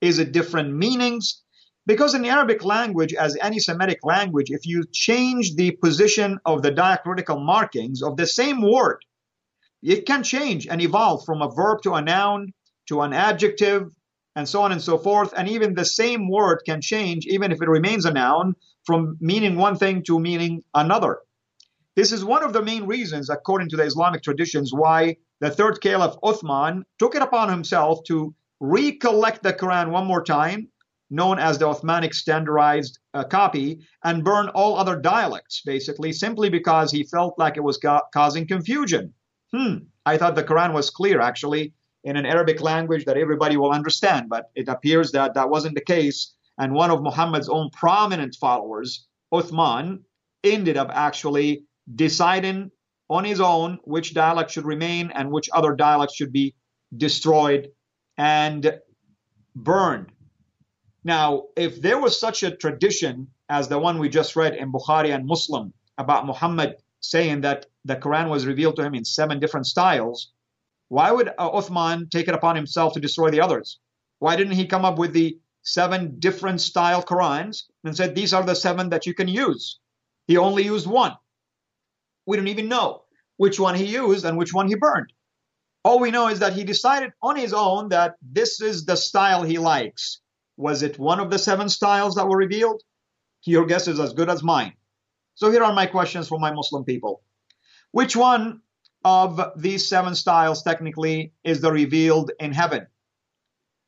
Is 0.00 0.20
it 0.20 0.30
different 0.30 0.72
meanings? 0.72 1.42
Because 1.86 2.14
in 2.14 2.22
the 2.22 2.28
Arabic 2.28 2.64
language, 2.64 3.12
as 3.12 3.36
any 3.42 3.58
Semitic 3.58 3.98
language, 4.04 4.50
if 4.50 4.64
you 4.64 4.84
change 4.92 5.56
the 5.56 5.72
position 5.72 6.38
of 6.46 6.62
the 6.62 6.70
diacritical 6.70 7.40
markings 7.40 8.00
of 8.00 8.16
the 8.16 8.26
same 8.26 8.62
word, 8.62 9.04
it 9.82 10.06
can 10.06 10.22
change 10.22 10.66
and 10.66 10.80
evolve 10.80 11.24
from 11.26 11.42
a 11.42 11.50
verb 11.50 11.82
to 11.82 11.94
a 11.94 12.00
noun 12.00 12.54
to 12.86 13.00
an 13.02 13.12
adjective, 13.12 13.90
and 14.36 14.48
so 14.48 14.62
on 14.62 14.72
and 14.72 14.82
so 14.82 14.98
forth. 14.98 15.32
And 15.36 15.48
even 15.48 15.74
the 15.74 15.84
same 15.84 16.28
word 16.28 16.62
can 16.66 16.80
change, 16.80 17.26
even 17.26 17.52
if 17.52 17.62
it 17.62 17.68
remains 17.68 18.04
a 18.04 18.12
noun, 18.12 18.54
from 18.84 19.16
meaning 19.20 19.56
one 19.56 19.76
thing 19.76 20.02
to 20.04 20.18
meaning 20.18 20.62
another. 20.74 21.20
This 21.96 22.12
is 22.12 22.24
one 22.24 22.42
of 22.42 22.52
the 22.52 22.62
main 22.62 22.86
reasons, 22.86 23.30
according 23.30 23.68
to 23.70 23.76
the 23.76 23.84
Islamic 23.84 24.22
traditions, 24.22 24.72
why 24.74 25.16
the 25.40 25.50
third 25.50 25.80
caliph 25.80 26.16
Uthman 26.22 26.82
took 26.98 27.14
it 27.14 27.22
upon 27.22 27.48
himself 27.48 28.00
to 28.04 28.34
recollect 28.60 29.42
the 29.42 29.52
Quran 29.52 29.90
one 29.90 30.06
more 30.06 30.22
time, 30.22 30.68
known 31.10 31.38
as 31.38 31.58
the 31.58 31.66
Uthmanic 31.66 32.12
standardized 32.12 32.98
uh, 33.14 33.22
copy, 33.24 33.80
and 34.02 34.24
burn 34.24 34.48
all 34.48 34.76
other 34.76 34.96
dialects, 34.96 35.62
basically, 35.64 36.12
simply 36.12 36.50
because 36.50 36.90
he 36.90 37.04
felt 37.04 37.38
like 37.38 37.56
it 37.56 37.62
was 37.62 37.78
ca- 37.78 38.02
causing 38.12 38.46
confusion. 38.46 39.14
Hmm, 39.52 39.76
I 40.04 40.18
thought 40.18 40.34
the 40.34 40.42
Quran 40.42 40.72
was 40.72 40.90
clear, 40.90 41.20
actually 41.20 41.72
in 42.04 42.16
an 42.16 42.26
Arabic 42.26 42.60
language 42.60 43.04
that 43.06 43.16
everybody 43.16 43.56
will 43.56 43.72
understand. 43.72 44.28
But 44.28 44.50
it 44.54 44.68
appears 44.68 45.10
that 45.12 45.34
that 45.34 45.50
wasn't 45.50 45.74
the 45.74 45.80
case. 45.80 46.34
And 46.58 46.72
one 46.72 46.90
of 46.90 47.02
Muhammad's 47.02 47.48
own 47.48 47.70
prominent 47.70 48.36
followers, 48.36 49.06
Uthman, 49.32 50.00
ended 50.44 50.76
up 50.76 50.90
actually 50.92 51.64
deciding 51.94 52.70
on 53.10 53.24
his 53.24 53.40
own 53.40 53.78
which 53.84 54.14
dialect 54.14 54.50
should 54.50 54.64
remain 54.64 55.10
and 55.14 55.30
which 55.30 55.50
other 55.52 55.74
dialects 55.74 56.14
should 56.14 56.32
be 56.32 56.54
destroyed 56.96 57.70
and 58.16 58.78
burned. 59.56 60.12
Now, 61.02 61.44
if 61.56 61.82
there 61.82 61.98
was 61.98 62.18
such 62.18 62.42
a 62.42 62.56
tradition 62.56 63.28
as 63.48 63.68
the 63.68 63.78
one 63.78 63.98
we 63.98 64.08
just 64.08 64.36
read 64.36 64.54
in 64.54 64.72
Bukhari 64.72 65.14
and 65.14 65.26
Muslim 65.26 65.72
about 65.98 66.26
Muhammad 66.26 66.76
saying 67.00 67.42
that 67.42 67.66
the 67.84 67.96
Quran 67.96 68.30
was 68.30 68.46
revealed 68.46 68.76
to 68.76 68.82
him 68.82 68.94
in 68.94 69.04
seven 69.04 69.38
different 69.38 69.66
styles, 69.66 70.32
Why 70.94 71.10
would 71.10 71.28
uh, 71.28 71.50
Uthman 71.50 72.08
take 72.08 72.28
it 72.28 72.36
upon 72.36 72.54
himself 72.54 72.92
to 72.92 73.00
destroy 73.00 73.32
the 73.32 73.40
others? 73.40 73.80
Why 74.20 74.36
didn't 74.36 74.52
he 74.52 74.68
come 74.68 74.84
up 74.84 74.96
with 74.96 75.12
the 75.12 75.40
seven 75.62 76.20
different 76.20 76.60
style 76.60 77.02
Qurans 77.02 77.64
and 77.82 77.96
said, 77.96 78.14
these 78.14 78.32
are 78.32 78.44
the 78.44 78.54
seven 78.54 78.90
that 78.90 79.04
you 79.04 79.12
can 79.12 79.26
use? 79.26 79.80
He 80.28 80.36
only 80.36 80.62
used 80.62 80.86
one. 80.86 81.14
We 82.26 82.36
don't 82.36 82.46
even 82.46 82.68
know 82.68 83.02
which 83.38 83.58
one 83.58 83.74
he 83.74 83.86
used 83.86 84.24
and 84.24 84.38
which 84.38 84.54
one 84.54 84.68
he 84.68 84.76
burned. 84.76 85.12
All 85.82 85.98
we 85.98 86.12
know 86.12 86.28
is 86.28 86.38
that 86.38 86.52
he 86.52 86.62
decided 86.62 87.10
on 87.20 87.34
his 87.34 87.52
own 87.52 87.88
that 87.88 88.14
this 88.22 88.60
is 88.60 88.84
the 88.84 88.96
style 88.96 89.42
he 89.42 89.58
likes. 89.58 90.20
Was 90.56 90.84
it 90.84 90.96
one 90.96 91.18
of 91.18 91.28
the 91.28 91.40
seven 91.40 91.68
styles 91.68 92.14
that 92.14 92.28
were 92.28 92.38
revealed? 92.38 92.80
Your 93.42 93.66
guess 93.66 93.88
is 93.88 93.98
as 93.98 94.12
good 94.12 94.30
as 94.30 94.44
mine. 94.44 94.74
So 95.34 95.50
here 95.50 95.64
are 95.64 95.74
my 95.74 95.86
questions 95.86 96.28
for 96.28 96.38
my 96.38 96.52
Muslim 96.52 96.84
people. 96.84 97.24
Which 97.90 98.14
one 98.14 98.60
of 99.04 99.52
these 99.56 99.86
seven 99.86 100.14
styles 100.14 100.62
technically 100.62 101.32
is 101.44 101.60
the 101.60 101.70
revealed 101.70 102.30
in 102.40 102.52
heaven? 102.52 102.86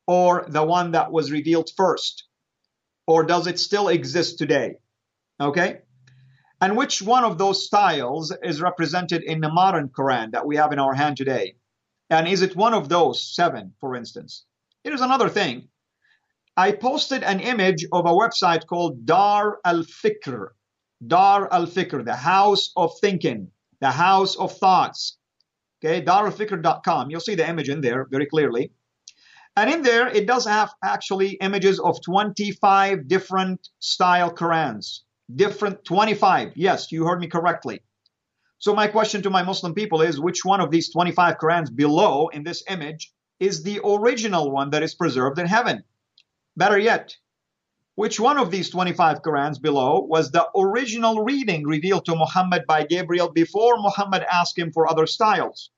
Or 0.05 0.45
the 0.47 0.63
one 0.63 0.91
that 0.91 1.11
was 1.11 1.31
revealed 1.31 1.71
first? 1.75 2.25
Or 3.07 3.23
does 3.23 3.47
it 3.47 3.59
still 3.59 3.87
exist 3.87 4.37
today? 4.37 4.75
Okay? 5.39 5.79
And 6.61 6.77
which 6.77 7.01
one 7.01 7.23
of 7.23 7.37
those 7.37 7.65
styles 7.65 8.33
is 8.43 8.61
represented 8.61 9.23
in 9.23 9.41
the 9.41 9.49
modern 9.49 9.89
Quran 9.89 10.31
that 10.31 10.45
we 10.45 10.55
have 10.57 10.71
in 10.71 10.79
our 10.79 10.93
hand 10.93 11.17
today? 11.17 11.55
And 12.09 12.27
is 12.27 12.41
it 12.41 12.55
one 12.55 12.73
of 12.73 12.89
those 12.89 13.21
seven, 13.21 13.73
for 13.79 13.95
instance? 13.95 14.45
Here's 14.83 15.01
another 15.01 15.29
thing. 15.29 15.67
I 16.55 16.71
posted 16.71 17.23
an 17.23 17.39
image 17.39 17.85
of 17.91 18.05
a 18.05 18.13
website 18.13 18.65
called 18.65 19.05
Dar 19.05 19.59
al 19.63 19.83
Fikr. 19.83 20.49
Dar 21.05 21.51
al 21.53 21.67
Fikr, 21.67 22.03
the 22.03 22.15
house 22.15 22.71
of 22.75 22.97
thinking 22.99 23.51
the 23.81 23.91
house 23.91 24.35
of 24.35 24.57
thoughts. 24.57 25.17
Okay, 25.83 26.03
darulfikr.com. 26.03 27.09
You'll 27.09 27.19
see 27.19 27.35
the 27.35 27.47
image 27.47 27.69
in 27.69 27.81
there 27.81 28.07
very 28.09 28.25
clearly. 28.25 28.71
And 29.55 29.71
in 29.71 29.81
there, 29.81 30.07
it 30.07 30.27
does 30.27 30.45
have 30.45 30.71
actually 30.83 31.31
images 31.41 31.79
of 31.79 32.01
25 32.03 33.07
different 33.07 33.69
style 33.79 34.31
Qurans. 34.31 34.99
Different 35.35 35.83
25. 35.83 36.53
Yes, 36.55 36.91
you 36.91 37.05
heard 37.05 37.19
me 37.19 37.27
correctly. 37.27 37.81
So 38.59 38.73
my 38.73 38.87
question 38.87 39.21
to 39.23 39.29
my 39.29 39.43
Muslim 39.43 39.73
people 39.73 40.01
is 40.01 40.19
which 40.19 40.45
one 40.45 40.61
of 40.61 40.71
these 40.71 40.91
25 40.91 41.37
Qurans 41.37 41.75
below 41.75 42.27
in 42.29 42.43
this 42.43 42.63
image 42.69 43.11
is 43.39 43.61
the 43.61 43.79
original 43.83 44.51
one 44.51 44.71
that 44.71 44.83
is 44.83 44.95
preserved 44.95 45.37
in 45.37 45.45
heaven? 45.45 45.83
Better 46.55 46.77
yet, 46.77 47.15
which 47.97 48.19
one 48.19 48.37
of 48.37 48.51
these 48.51 48.69
25 48.69 49.23
Qurans 49.23 49.59
below 49.59 50.01
was 50.01 50.29
the 50.29 50.47
original 50.55 51.23
reading 51.23 51.65
revealed 51.65 52.05
to 52.05 52.15
Muhammad 52.15 52.67
by 52.67 52.85
Gabriel 52.85 53.31
before 53.31 53.77
Muhammad 53.77 54.21
asked 54.21 54.55
him 54.55 54.71
for 54.71 54.87
other 54.87 55.07
styles? 55.07 55.71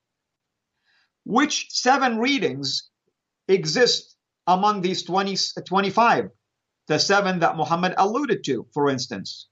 Which 1.23 1.67
seven 1.69 2.17
readings 2.17 2.89
exist 3.47 4.17
among 4.45 4.82
these 4.82 5.03
20, 5.03 5.38
25? 5.65 6.32
The 6.88 6.99
seven 6.99 7.39
that 7.39 7.55
Muhammad 7.55 7.93
alluded 7.97 8.43
to, 8.43 8.67
for 8.73 8.89
instance. 8.89 9.47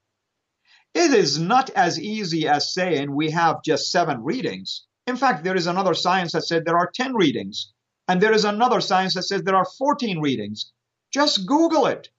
It 0.94 1.14
is 1.14 1.40
not 1.40 1.70
as 1.70 1.98
easy 1.98 2.50
as 2.50 2.74
saying 2.74 3.16
we 3.16 3.32
have 3.32 3.64
just 3.64 3.92
seven 3.94 4.26
readings. 4.26 4.86
In 5.08 5.16
fact, 5.16 5.46
there 5.46 5.56
is 5.56 5.68
another 5.68 5.94
science 5.94 6.34
that 6.34 6.44
said 6.44 6.66
there 6.66 6.78
are 6.78 6.92
10 6.94 7.16
readings. 7.16 7.72
And 8.10 8.20
there 8.20 8.34
is 8.34 8.44
another 8.44 8.82
science 8.82 9.14
that 9.14 9.24
says 9.24 9.44
there 9.44 9.56
are 9.56 9.72
14 9.78 10.20
readings. 10.20 10.74
Just 11.14 11.46
Google 11.46 11.86
it. 11.86 12.10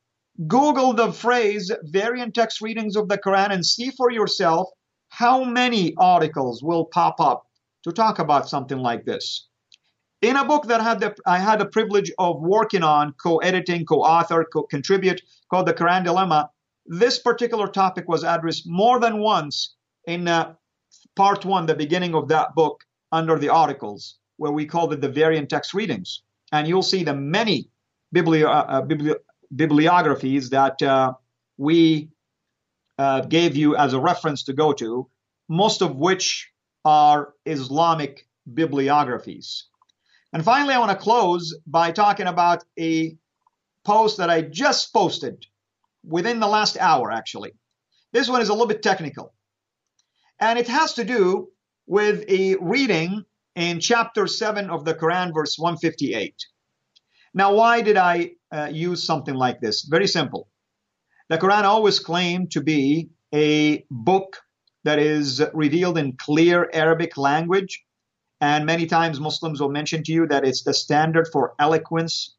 Google 0.47 0.93
the 0.93 1.13
phrase 1.13 1.73
variant 1.85 2.35
text 2.35 2.61
readings 2.61 2.95
of 2.95 3.09
the 3.09 3.19
Quran 3.19 3.51
and 3.51 3.67
see 3.67 3.91
for 3.91 4.11
yourself 4.11 4.69
how 5.09 5.43
many 5.43 5.95
articles 5.97 6.63
will 6.63 6.85
pop 6.85 7.21
up 7.21 7.47
to 7.83 7.93
talk 7.93 8.19
about 8.19 8.49
something 8.49 8.79
like 8.79 9.05
this. 9.05 9.49
In 10.23 10.37
a 10.37 10.45
book 10.45 10.67
that 10.67 10.81
had 10.81 11.01
the, 11.01 11.15
I 11.27 11.39
had 11.39 11.61
the 11.61 11.67
privilege 11.67 12.13
of 12.19 12.41
working 12.41 12.83
on, 12.83 13.15
co-editing, 13.23 13.87
co-author, 13.87 14.45
co-contribute, 14.53 15.23
called 15.51 15.67
The 15.67 15.75
Quran 15.75 16.05
Dilemma, 16.05 16.51
this 16.87 17.19
particular 17.19 17.69
topic 17.69 18.09
was 18.09 18.25
addressed 18.25 18.65
more 18.67 18.99
than 18.99 19.21
once 19.21 19.75
in 20.07 20.27
uh, 20.27 20.55
part 21.17 21.45
one, 21.45 21.67
the 21.67 21.75
beginning 21.75 22.15
of 22.15 22.29
that 22.29 22.55
book, 22.55 22.85
under 23.13 23.39
the 23.39 23.49
articles, 23.49 24.19
where 24.37 24.53
we 24.53 24.67
called 24.67 24.93
it 24.93 25.01
the 25.01 25.09
variant 25.09 25.51
text 25.51 25.73
readings. 25.75 26.23
And 26.53 26.67
you'll 26.67 26.83
see 26.83 27.05
the 27.05 27.15
many 27.15 27.71
bibli- 28.15 28.45
uh, 28.45 28.49
uh, 28.49 28.83
bibliographies 29.55 30.51
that 30.51 30.83
uh, 30.83 31.15
we 31.57 32.11
uh, 32.99 33.23
gave 33.23 33.57
you 33.57 33.77
as 33.77 33.93
a 33.93 34.01
reference 34.01 34.45
to 34.45 34.53
go 34.53 34.73
to, 34.73 35.09
most 35.49 35.83
of 35.83 35.97
which 35.97 36.51
are 36.85 37.35
Islamic 37.45 38.27
bibliographies. 38.53 39.67
And 40.33 40.45
finally, 40.45 40.75
I 40.75 40.79
want 40.79 40.91
to 40.91 40.97
close 40.97 41.57
by 41.67 41.93
talking 41.93 42.27
about 42.27 42.65
a 42.79 43.17
post 43.85 44.19
that 44.19 44.31
I 44.31 44.43
just 44.43 44.93
posted 44.93 45.47
within 46.05 46.41
the 46.41 46.47
last 46.47 46.77
hour, 46.79 47.11
actually. 47.11 47.53
This 48.13 48.29
one 48.29 48.43
is 48.43 48.49
a 48.49 48.53
little 48.53 48.67
bit 48.67 48.83
technical. 48.83 49.33
And 50.41 50.59
it 50.59 50.69
has 50.69 50.95
to 50.95 51.05
do 51.05 51.49
with 51.87 52.25
a 52.29 52.57
reading 52.57 53.25
in 53.55 53.81
chapter 53.81 54.27
7 54.27 54.71
of 54.71 54.85
the 54.85 54.95
Quran, 54.95 55.33
verse 55.35 55.59
158. 55.59 56.35
Now, 57.35 57.55
why 57.55 57.83
did 57.83 57.97
I 57.97 58.33
uh, 58.51 58.69
use 58.73 59.05
something 59.05 59.35
like 59.35 59.61
this? 59.61 59.83
Very 59.83 60.07
simple. 60.07 60.49
The 61.29 61.39
Quran 61.39 61.65
always 61.65 61.99
claimed 61.99 62.53
to 62.53 62.61
be 62.61 63.11
a 63.35 63.85
book 63.91 64.41
that 64.85 64.99
is 64.99 65.43
revealed 65.53 65.99
in 65.99 66.17
clear 66.17 66.71
Arabic 66.73 67.17
language. 67.19 67.85
And 68.41 68.65
many 68.65 68.87
times 68.87 69.21
Muslims 69.21 69.61
will 69.61 69.71
mention 69.71 70.03
to 70.05 70.13
you 70.13 70.27
that 70.29 70.47
it's 70.47 70.63
the 70.63 70.73
standard 70.73 71.29
for 71.33 71.55
eloquence, 71.59 72.37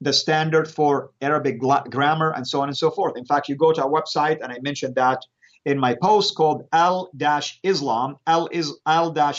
the 0.00 0.12
standard 0.12 0.68
for 0.68 1.12
Arabic 1.20 1.58
grammar, 1.58 2.32
and 2.32 2.46
so 2.46 2.60
on 2.60 2.68
and 2.68 2.76
so 2.76 2.90
forth. 2.90 3.16
In 3.16 3.24
fact, 3.24 3.48
you 3.48 3.56
go 3.56 3.72
to 3.72 3.84
our 3.84 3.90
website, 3.90 4.42
and 4.42 4.52
I 4.52 4.58
mentioned 4.60 4.96
that 4.96 5.20
in 5.64 5.78
my 5.78 5.94
post 5.94 6.34
called 6.34 6.66
al-islam, 6.72 8.16
al-islam.org. 8.26 9.32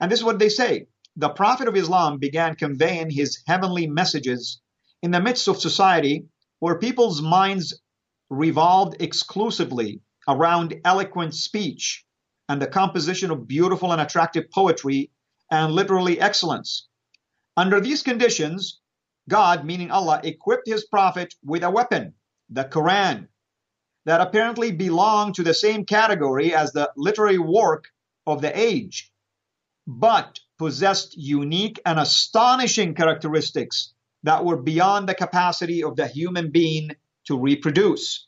And 0.00 0.12
this 0.12 0.20
is 0.20 0.24
what 0.24 0.38
they 0.38 0.48
say 0.48 0.86
the 1.18 1.28
Prophet 1.28 1.66
of 1.66 1.74
Islam 1.74 2.18
began 2.18 2.54
conveying 2.54 3.10
his 3.10 3.42
heavenly 3.44 3.88
messages 3.88 4.60
in 5.02 5.10
the 5.10 5.20
midst 5.20 5.48
of 5.48 5.58
society 5.58 6.28
where 6.60 6.78
people's 6.78 7.20
minds 7.20 7.82
revolved 8.30 9.02
exclusively 9.02 10.00
around 10.28 10.80
eloquent 10.84 11.34
speech 11.34 12.04
and 12.48 12.62
the 12.62 12.68
composition 12.68 13.32
of 13.32 13.48
beautiful 13.48 13.90
and 13.90 14.00
attractive 14.00 14.48
poetry 14.52 15.10
and 15.50 15.72
literary 15.72 16.20
excellence. 16.20 16.86
Under 17.56 17.80
these 17.80 18.04
conditions, 18.04 18.78
God, 19.28 19.64
meaning 19.64 19.90
Allah, 19.90 20.20
equipped 20.22 20.68
his 20.68 20.86
prophet 20.86 21.34
with 21.42 21.64
a 21.64 21.70
weapon, 21.70 22.14
the 22.48 22.64
Quran, 22.64 23.26
that 24.04 24.20
apparently 24.20 24.70
belonged 24.70 25.34
to 25.34 25.42
the 25.42 25.52
same 25.52 25.84
category 25.84 26.54
as 26.54 26.70
the 26.70 26.92
literary 26.96 27.38
work 27.38 27.86
of 28.24 28.40
the 28.40 28.56
age, 28.56 29.12
but 29.84 30.38
possessed 30.58 31.16
unique 31.16 31.80
and 31.86 31.98
astonishing 31.98 32.94
characteristics 32.94 33.92
that 34.24 34.44
were 34.44 34.60
beyond 34.60 35.08
the 35.08 35.14
capacity 35.14 35.82
of 35.84 35.96
the 35.96 36.06
human 36.06 36.50
being 36.50 36.90
to 37.26 37.38
reproduce. 37.38 38.26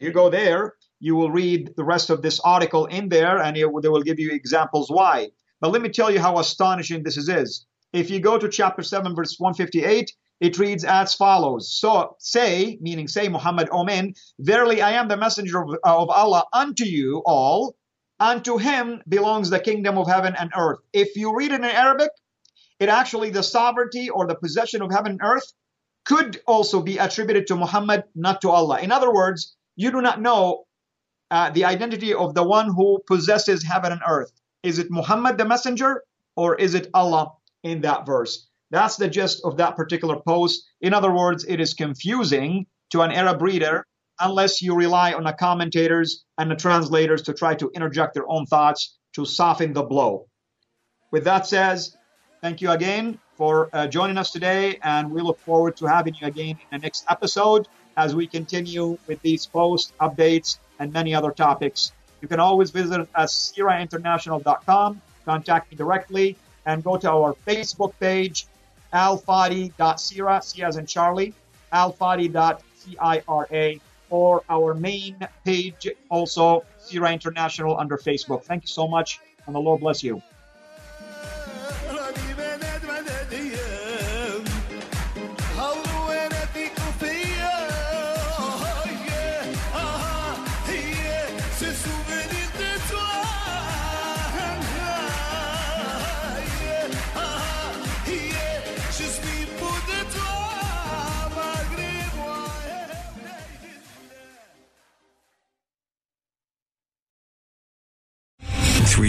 You 0.00 0.12
go 0.12 0.30
there, 0.30 0.74
you 1.00 1.14
will 1.14 1.30
read 1.30 1.74
the 1.76 1.84
rest 1.84 2.10
of 2.10 2.22
this 2.22 2.40
article 2.40 2.86
in 2.86 3.08
there, 3.08 3.40
and 3.40 3.56
it, 3.56 3.66
they 3.82 3.88
will 3.88 4.02
give 4.02 4.18
you 4.18 4.32
examples 4.32 4.90
why. 4.90 5.30
But 5.60 5.70
let 5.70 5.82
me 5.82 5.88
tell 5.88 6.10
you 6.10 6.20
how 6.20 6.38
astonishing 6.38 7.02
this 7.02 7.16
is. 7.16 7.66
If 7.92 8.10
you 8.10 8.20
go 8.20 8.38
to 8.38 8.48
chapter 8.48 8.82
7, 8.82 9.14
verse 9.14 9.36
158, 9.38 10.12
it 10.40 10.58
reads 10.58 10.84
as 10.84 11.14
follows. 11.14 11.72
So 11.72 12.16
say, 12.18 12.78
meaning 12.80 13.08
say, 13.08 13.28
Muhammad 13.28 13.68
Omen, 13.72 14.14
verily 14.38 14.82
I 14.82 14.92
am 14.92 15.08
the 15.08 15.16
messenger 15.16 15.62
of, 15.62 15.70
of 15.84 16.10
Allah 16.10 16.44
unto 16.52 16.84
you 16.84 17.22
all, 17.26 17.74
Unto 18.20 18.56
him 18.58 19.00
belongs 19.08 19.50
the 19.50 19.60
kingdom 19.60 19.96
of 19.96 20.08
heaven 20.08 20.34
and 20.38 20.50
earth. 20.56 20.78
If 20.92 21.16
you 21.16 21.36
read 21.36 21.52
it 21.52 21.60
in 21.60 21.64
Arabic, 21.64 22.10
it 22.80 22.88
actually, 22.88 23.30
the 23.30 23.42
sovereignty 23.42 24.10
or 24.10 24.26
the 24.26 24.34
possession 24.34 24.82
of 24.82 24.90
heaven 24.90 25.12
and 25.12 25.20
earth 25.22 25.52
could 26.04 26.40
also 26.46 26.82
be 26.82 26.98
attributed 26.98 27.46
to 27.48 27.56
Muhammad, 27.56 28.04
not 28.14 28.40
to 28.42 28.50
Allah. 28.50 28.80
In 28.80 28.90
other 28.90 29.12
words, 29.12 29.56
you 29.76 29.90
do 29.90 30.00
not 30.00 30.20
know 30.20 30.64
uh, 31.30 31.50
the 31.50 31.64
identity 31.64 32.14
of 32.14 32.34
the 32.34 32.42
one 32.42 32.72
who 32.72 33.00
possesses 33.06 33.62
heaven 33.62 33.92
and 33.92 34.00
earth. 34.08 34.32
Is 34.62 34.78
it 34.78 34.90
Muhammad 34.90 35.38
the 35.38 35.44
messenger 35.44 36.02
or 36.36 36.56
is 36.56 36.74
it 36.74 36.88
Allah 36.94 37.32
in 37.62 37.82
that 37.82 38.06
verse? 38.06 38.48
That's 38.70 38.96
the 38.96 39.08
gist 39.08 39.42
of 39.44 39.56
that 39.58 39.76
particular 39.76 40.16
post. 40.26 40.64
In 40.80 40.94
other 40.94 41.12
words, 41.12 41.44
it 41.44 41.60
is 41.60 41.74
confusing 41.74 42.66
to 42.90 43.02
an 43.02 43.12
Arab 43.12 43.42
reader 43.42 43.86
unless 44.20 44.62
you 44.62 44.74
rely 44.74 45.12
on 45.12 45.24
the 45.24 45.32
commentators 45.32 46.24
and 46.38 46.50
the 46.50 46.56
translators 46.56 47.22
to 47.22 47.34
try 47.34 47.54
to 47.54 47.70
interject 47.74 48.14
their 48.14 48.28
own 48.28 48.46
thoughts 48.46 48.98
to 49.14 49.24
soften 49.24 49.72
the 49.72 49.82
blow. 49.82 50.26
With 51.10 51.24
that 51.24 51.46
said, 51.46 51.80
thank 52.42 52.60
you 52.60 52.70
again 52.70 53.18
for 53.36 53.70
uh, 53.72 53.86
joining 53.86 54.18
us 54.18 54.30
today, 54.30 54.78
and 54.82 55.10
we 55.10 55.22
look 55.22 55.38
forward 55.40 55.76
to 55.76 55.86
having 55.86 56.14
you 56.20 56.26
again 56.26 56.50
in 56.50 56.66
the 56.72 56.78
next 56.78 57.04
episode 57.08 57.68
as 57.96 58.14
we 58.14 58.26
continue 58.26 58.98
with 59.06 59.20
these 59.22 59.46
post 59.46 59.96
updates 59.98 60.58
and 60.78 60.92
many 60.92 61.14
other 61.14 61.30
topics. 61.30 61.92
You 62.20 62.28
can 62.28 62.40
always 62.40 62.70
visit 62.70 63.00
us 63.00 63.08
at 63.14 63.28
cirainternational.com, 63.28 65.00
contact 65.24 65.70
me 65.70 65.76
directly, 65.76 66.36
and 66.66 66.84
go 66.84 66.96
to 66.96 67.10
our 67.10 67.34
Facebook 67.46 67.92
page, 68.00 68.46
alfadi.cira, 68.92 70.42
C 70.42 70.62
as 70.62 70.76
in 70.76 70.86
Charlie, 70.86 71.34
alfadi.cira, 71.72 73.80
or 74.10 74.42
our 74.48 74.74
main 74.74 75.16
page, 75.44 75.88
also 76.08 76.64
CIRA 76.78 77.12
International 77.12 77.78
under 77.78 77.96
Facebook. 77.96 78.44
Thank 78.44 78.64
you 78.64 78.68
so 78.68 78.88
much, 78.88 79.20
and 79.46 79.54
the 79.54 79.60
Lord 79.60 79.80
bless 79.80 80.02
you. 80.02 80.22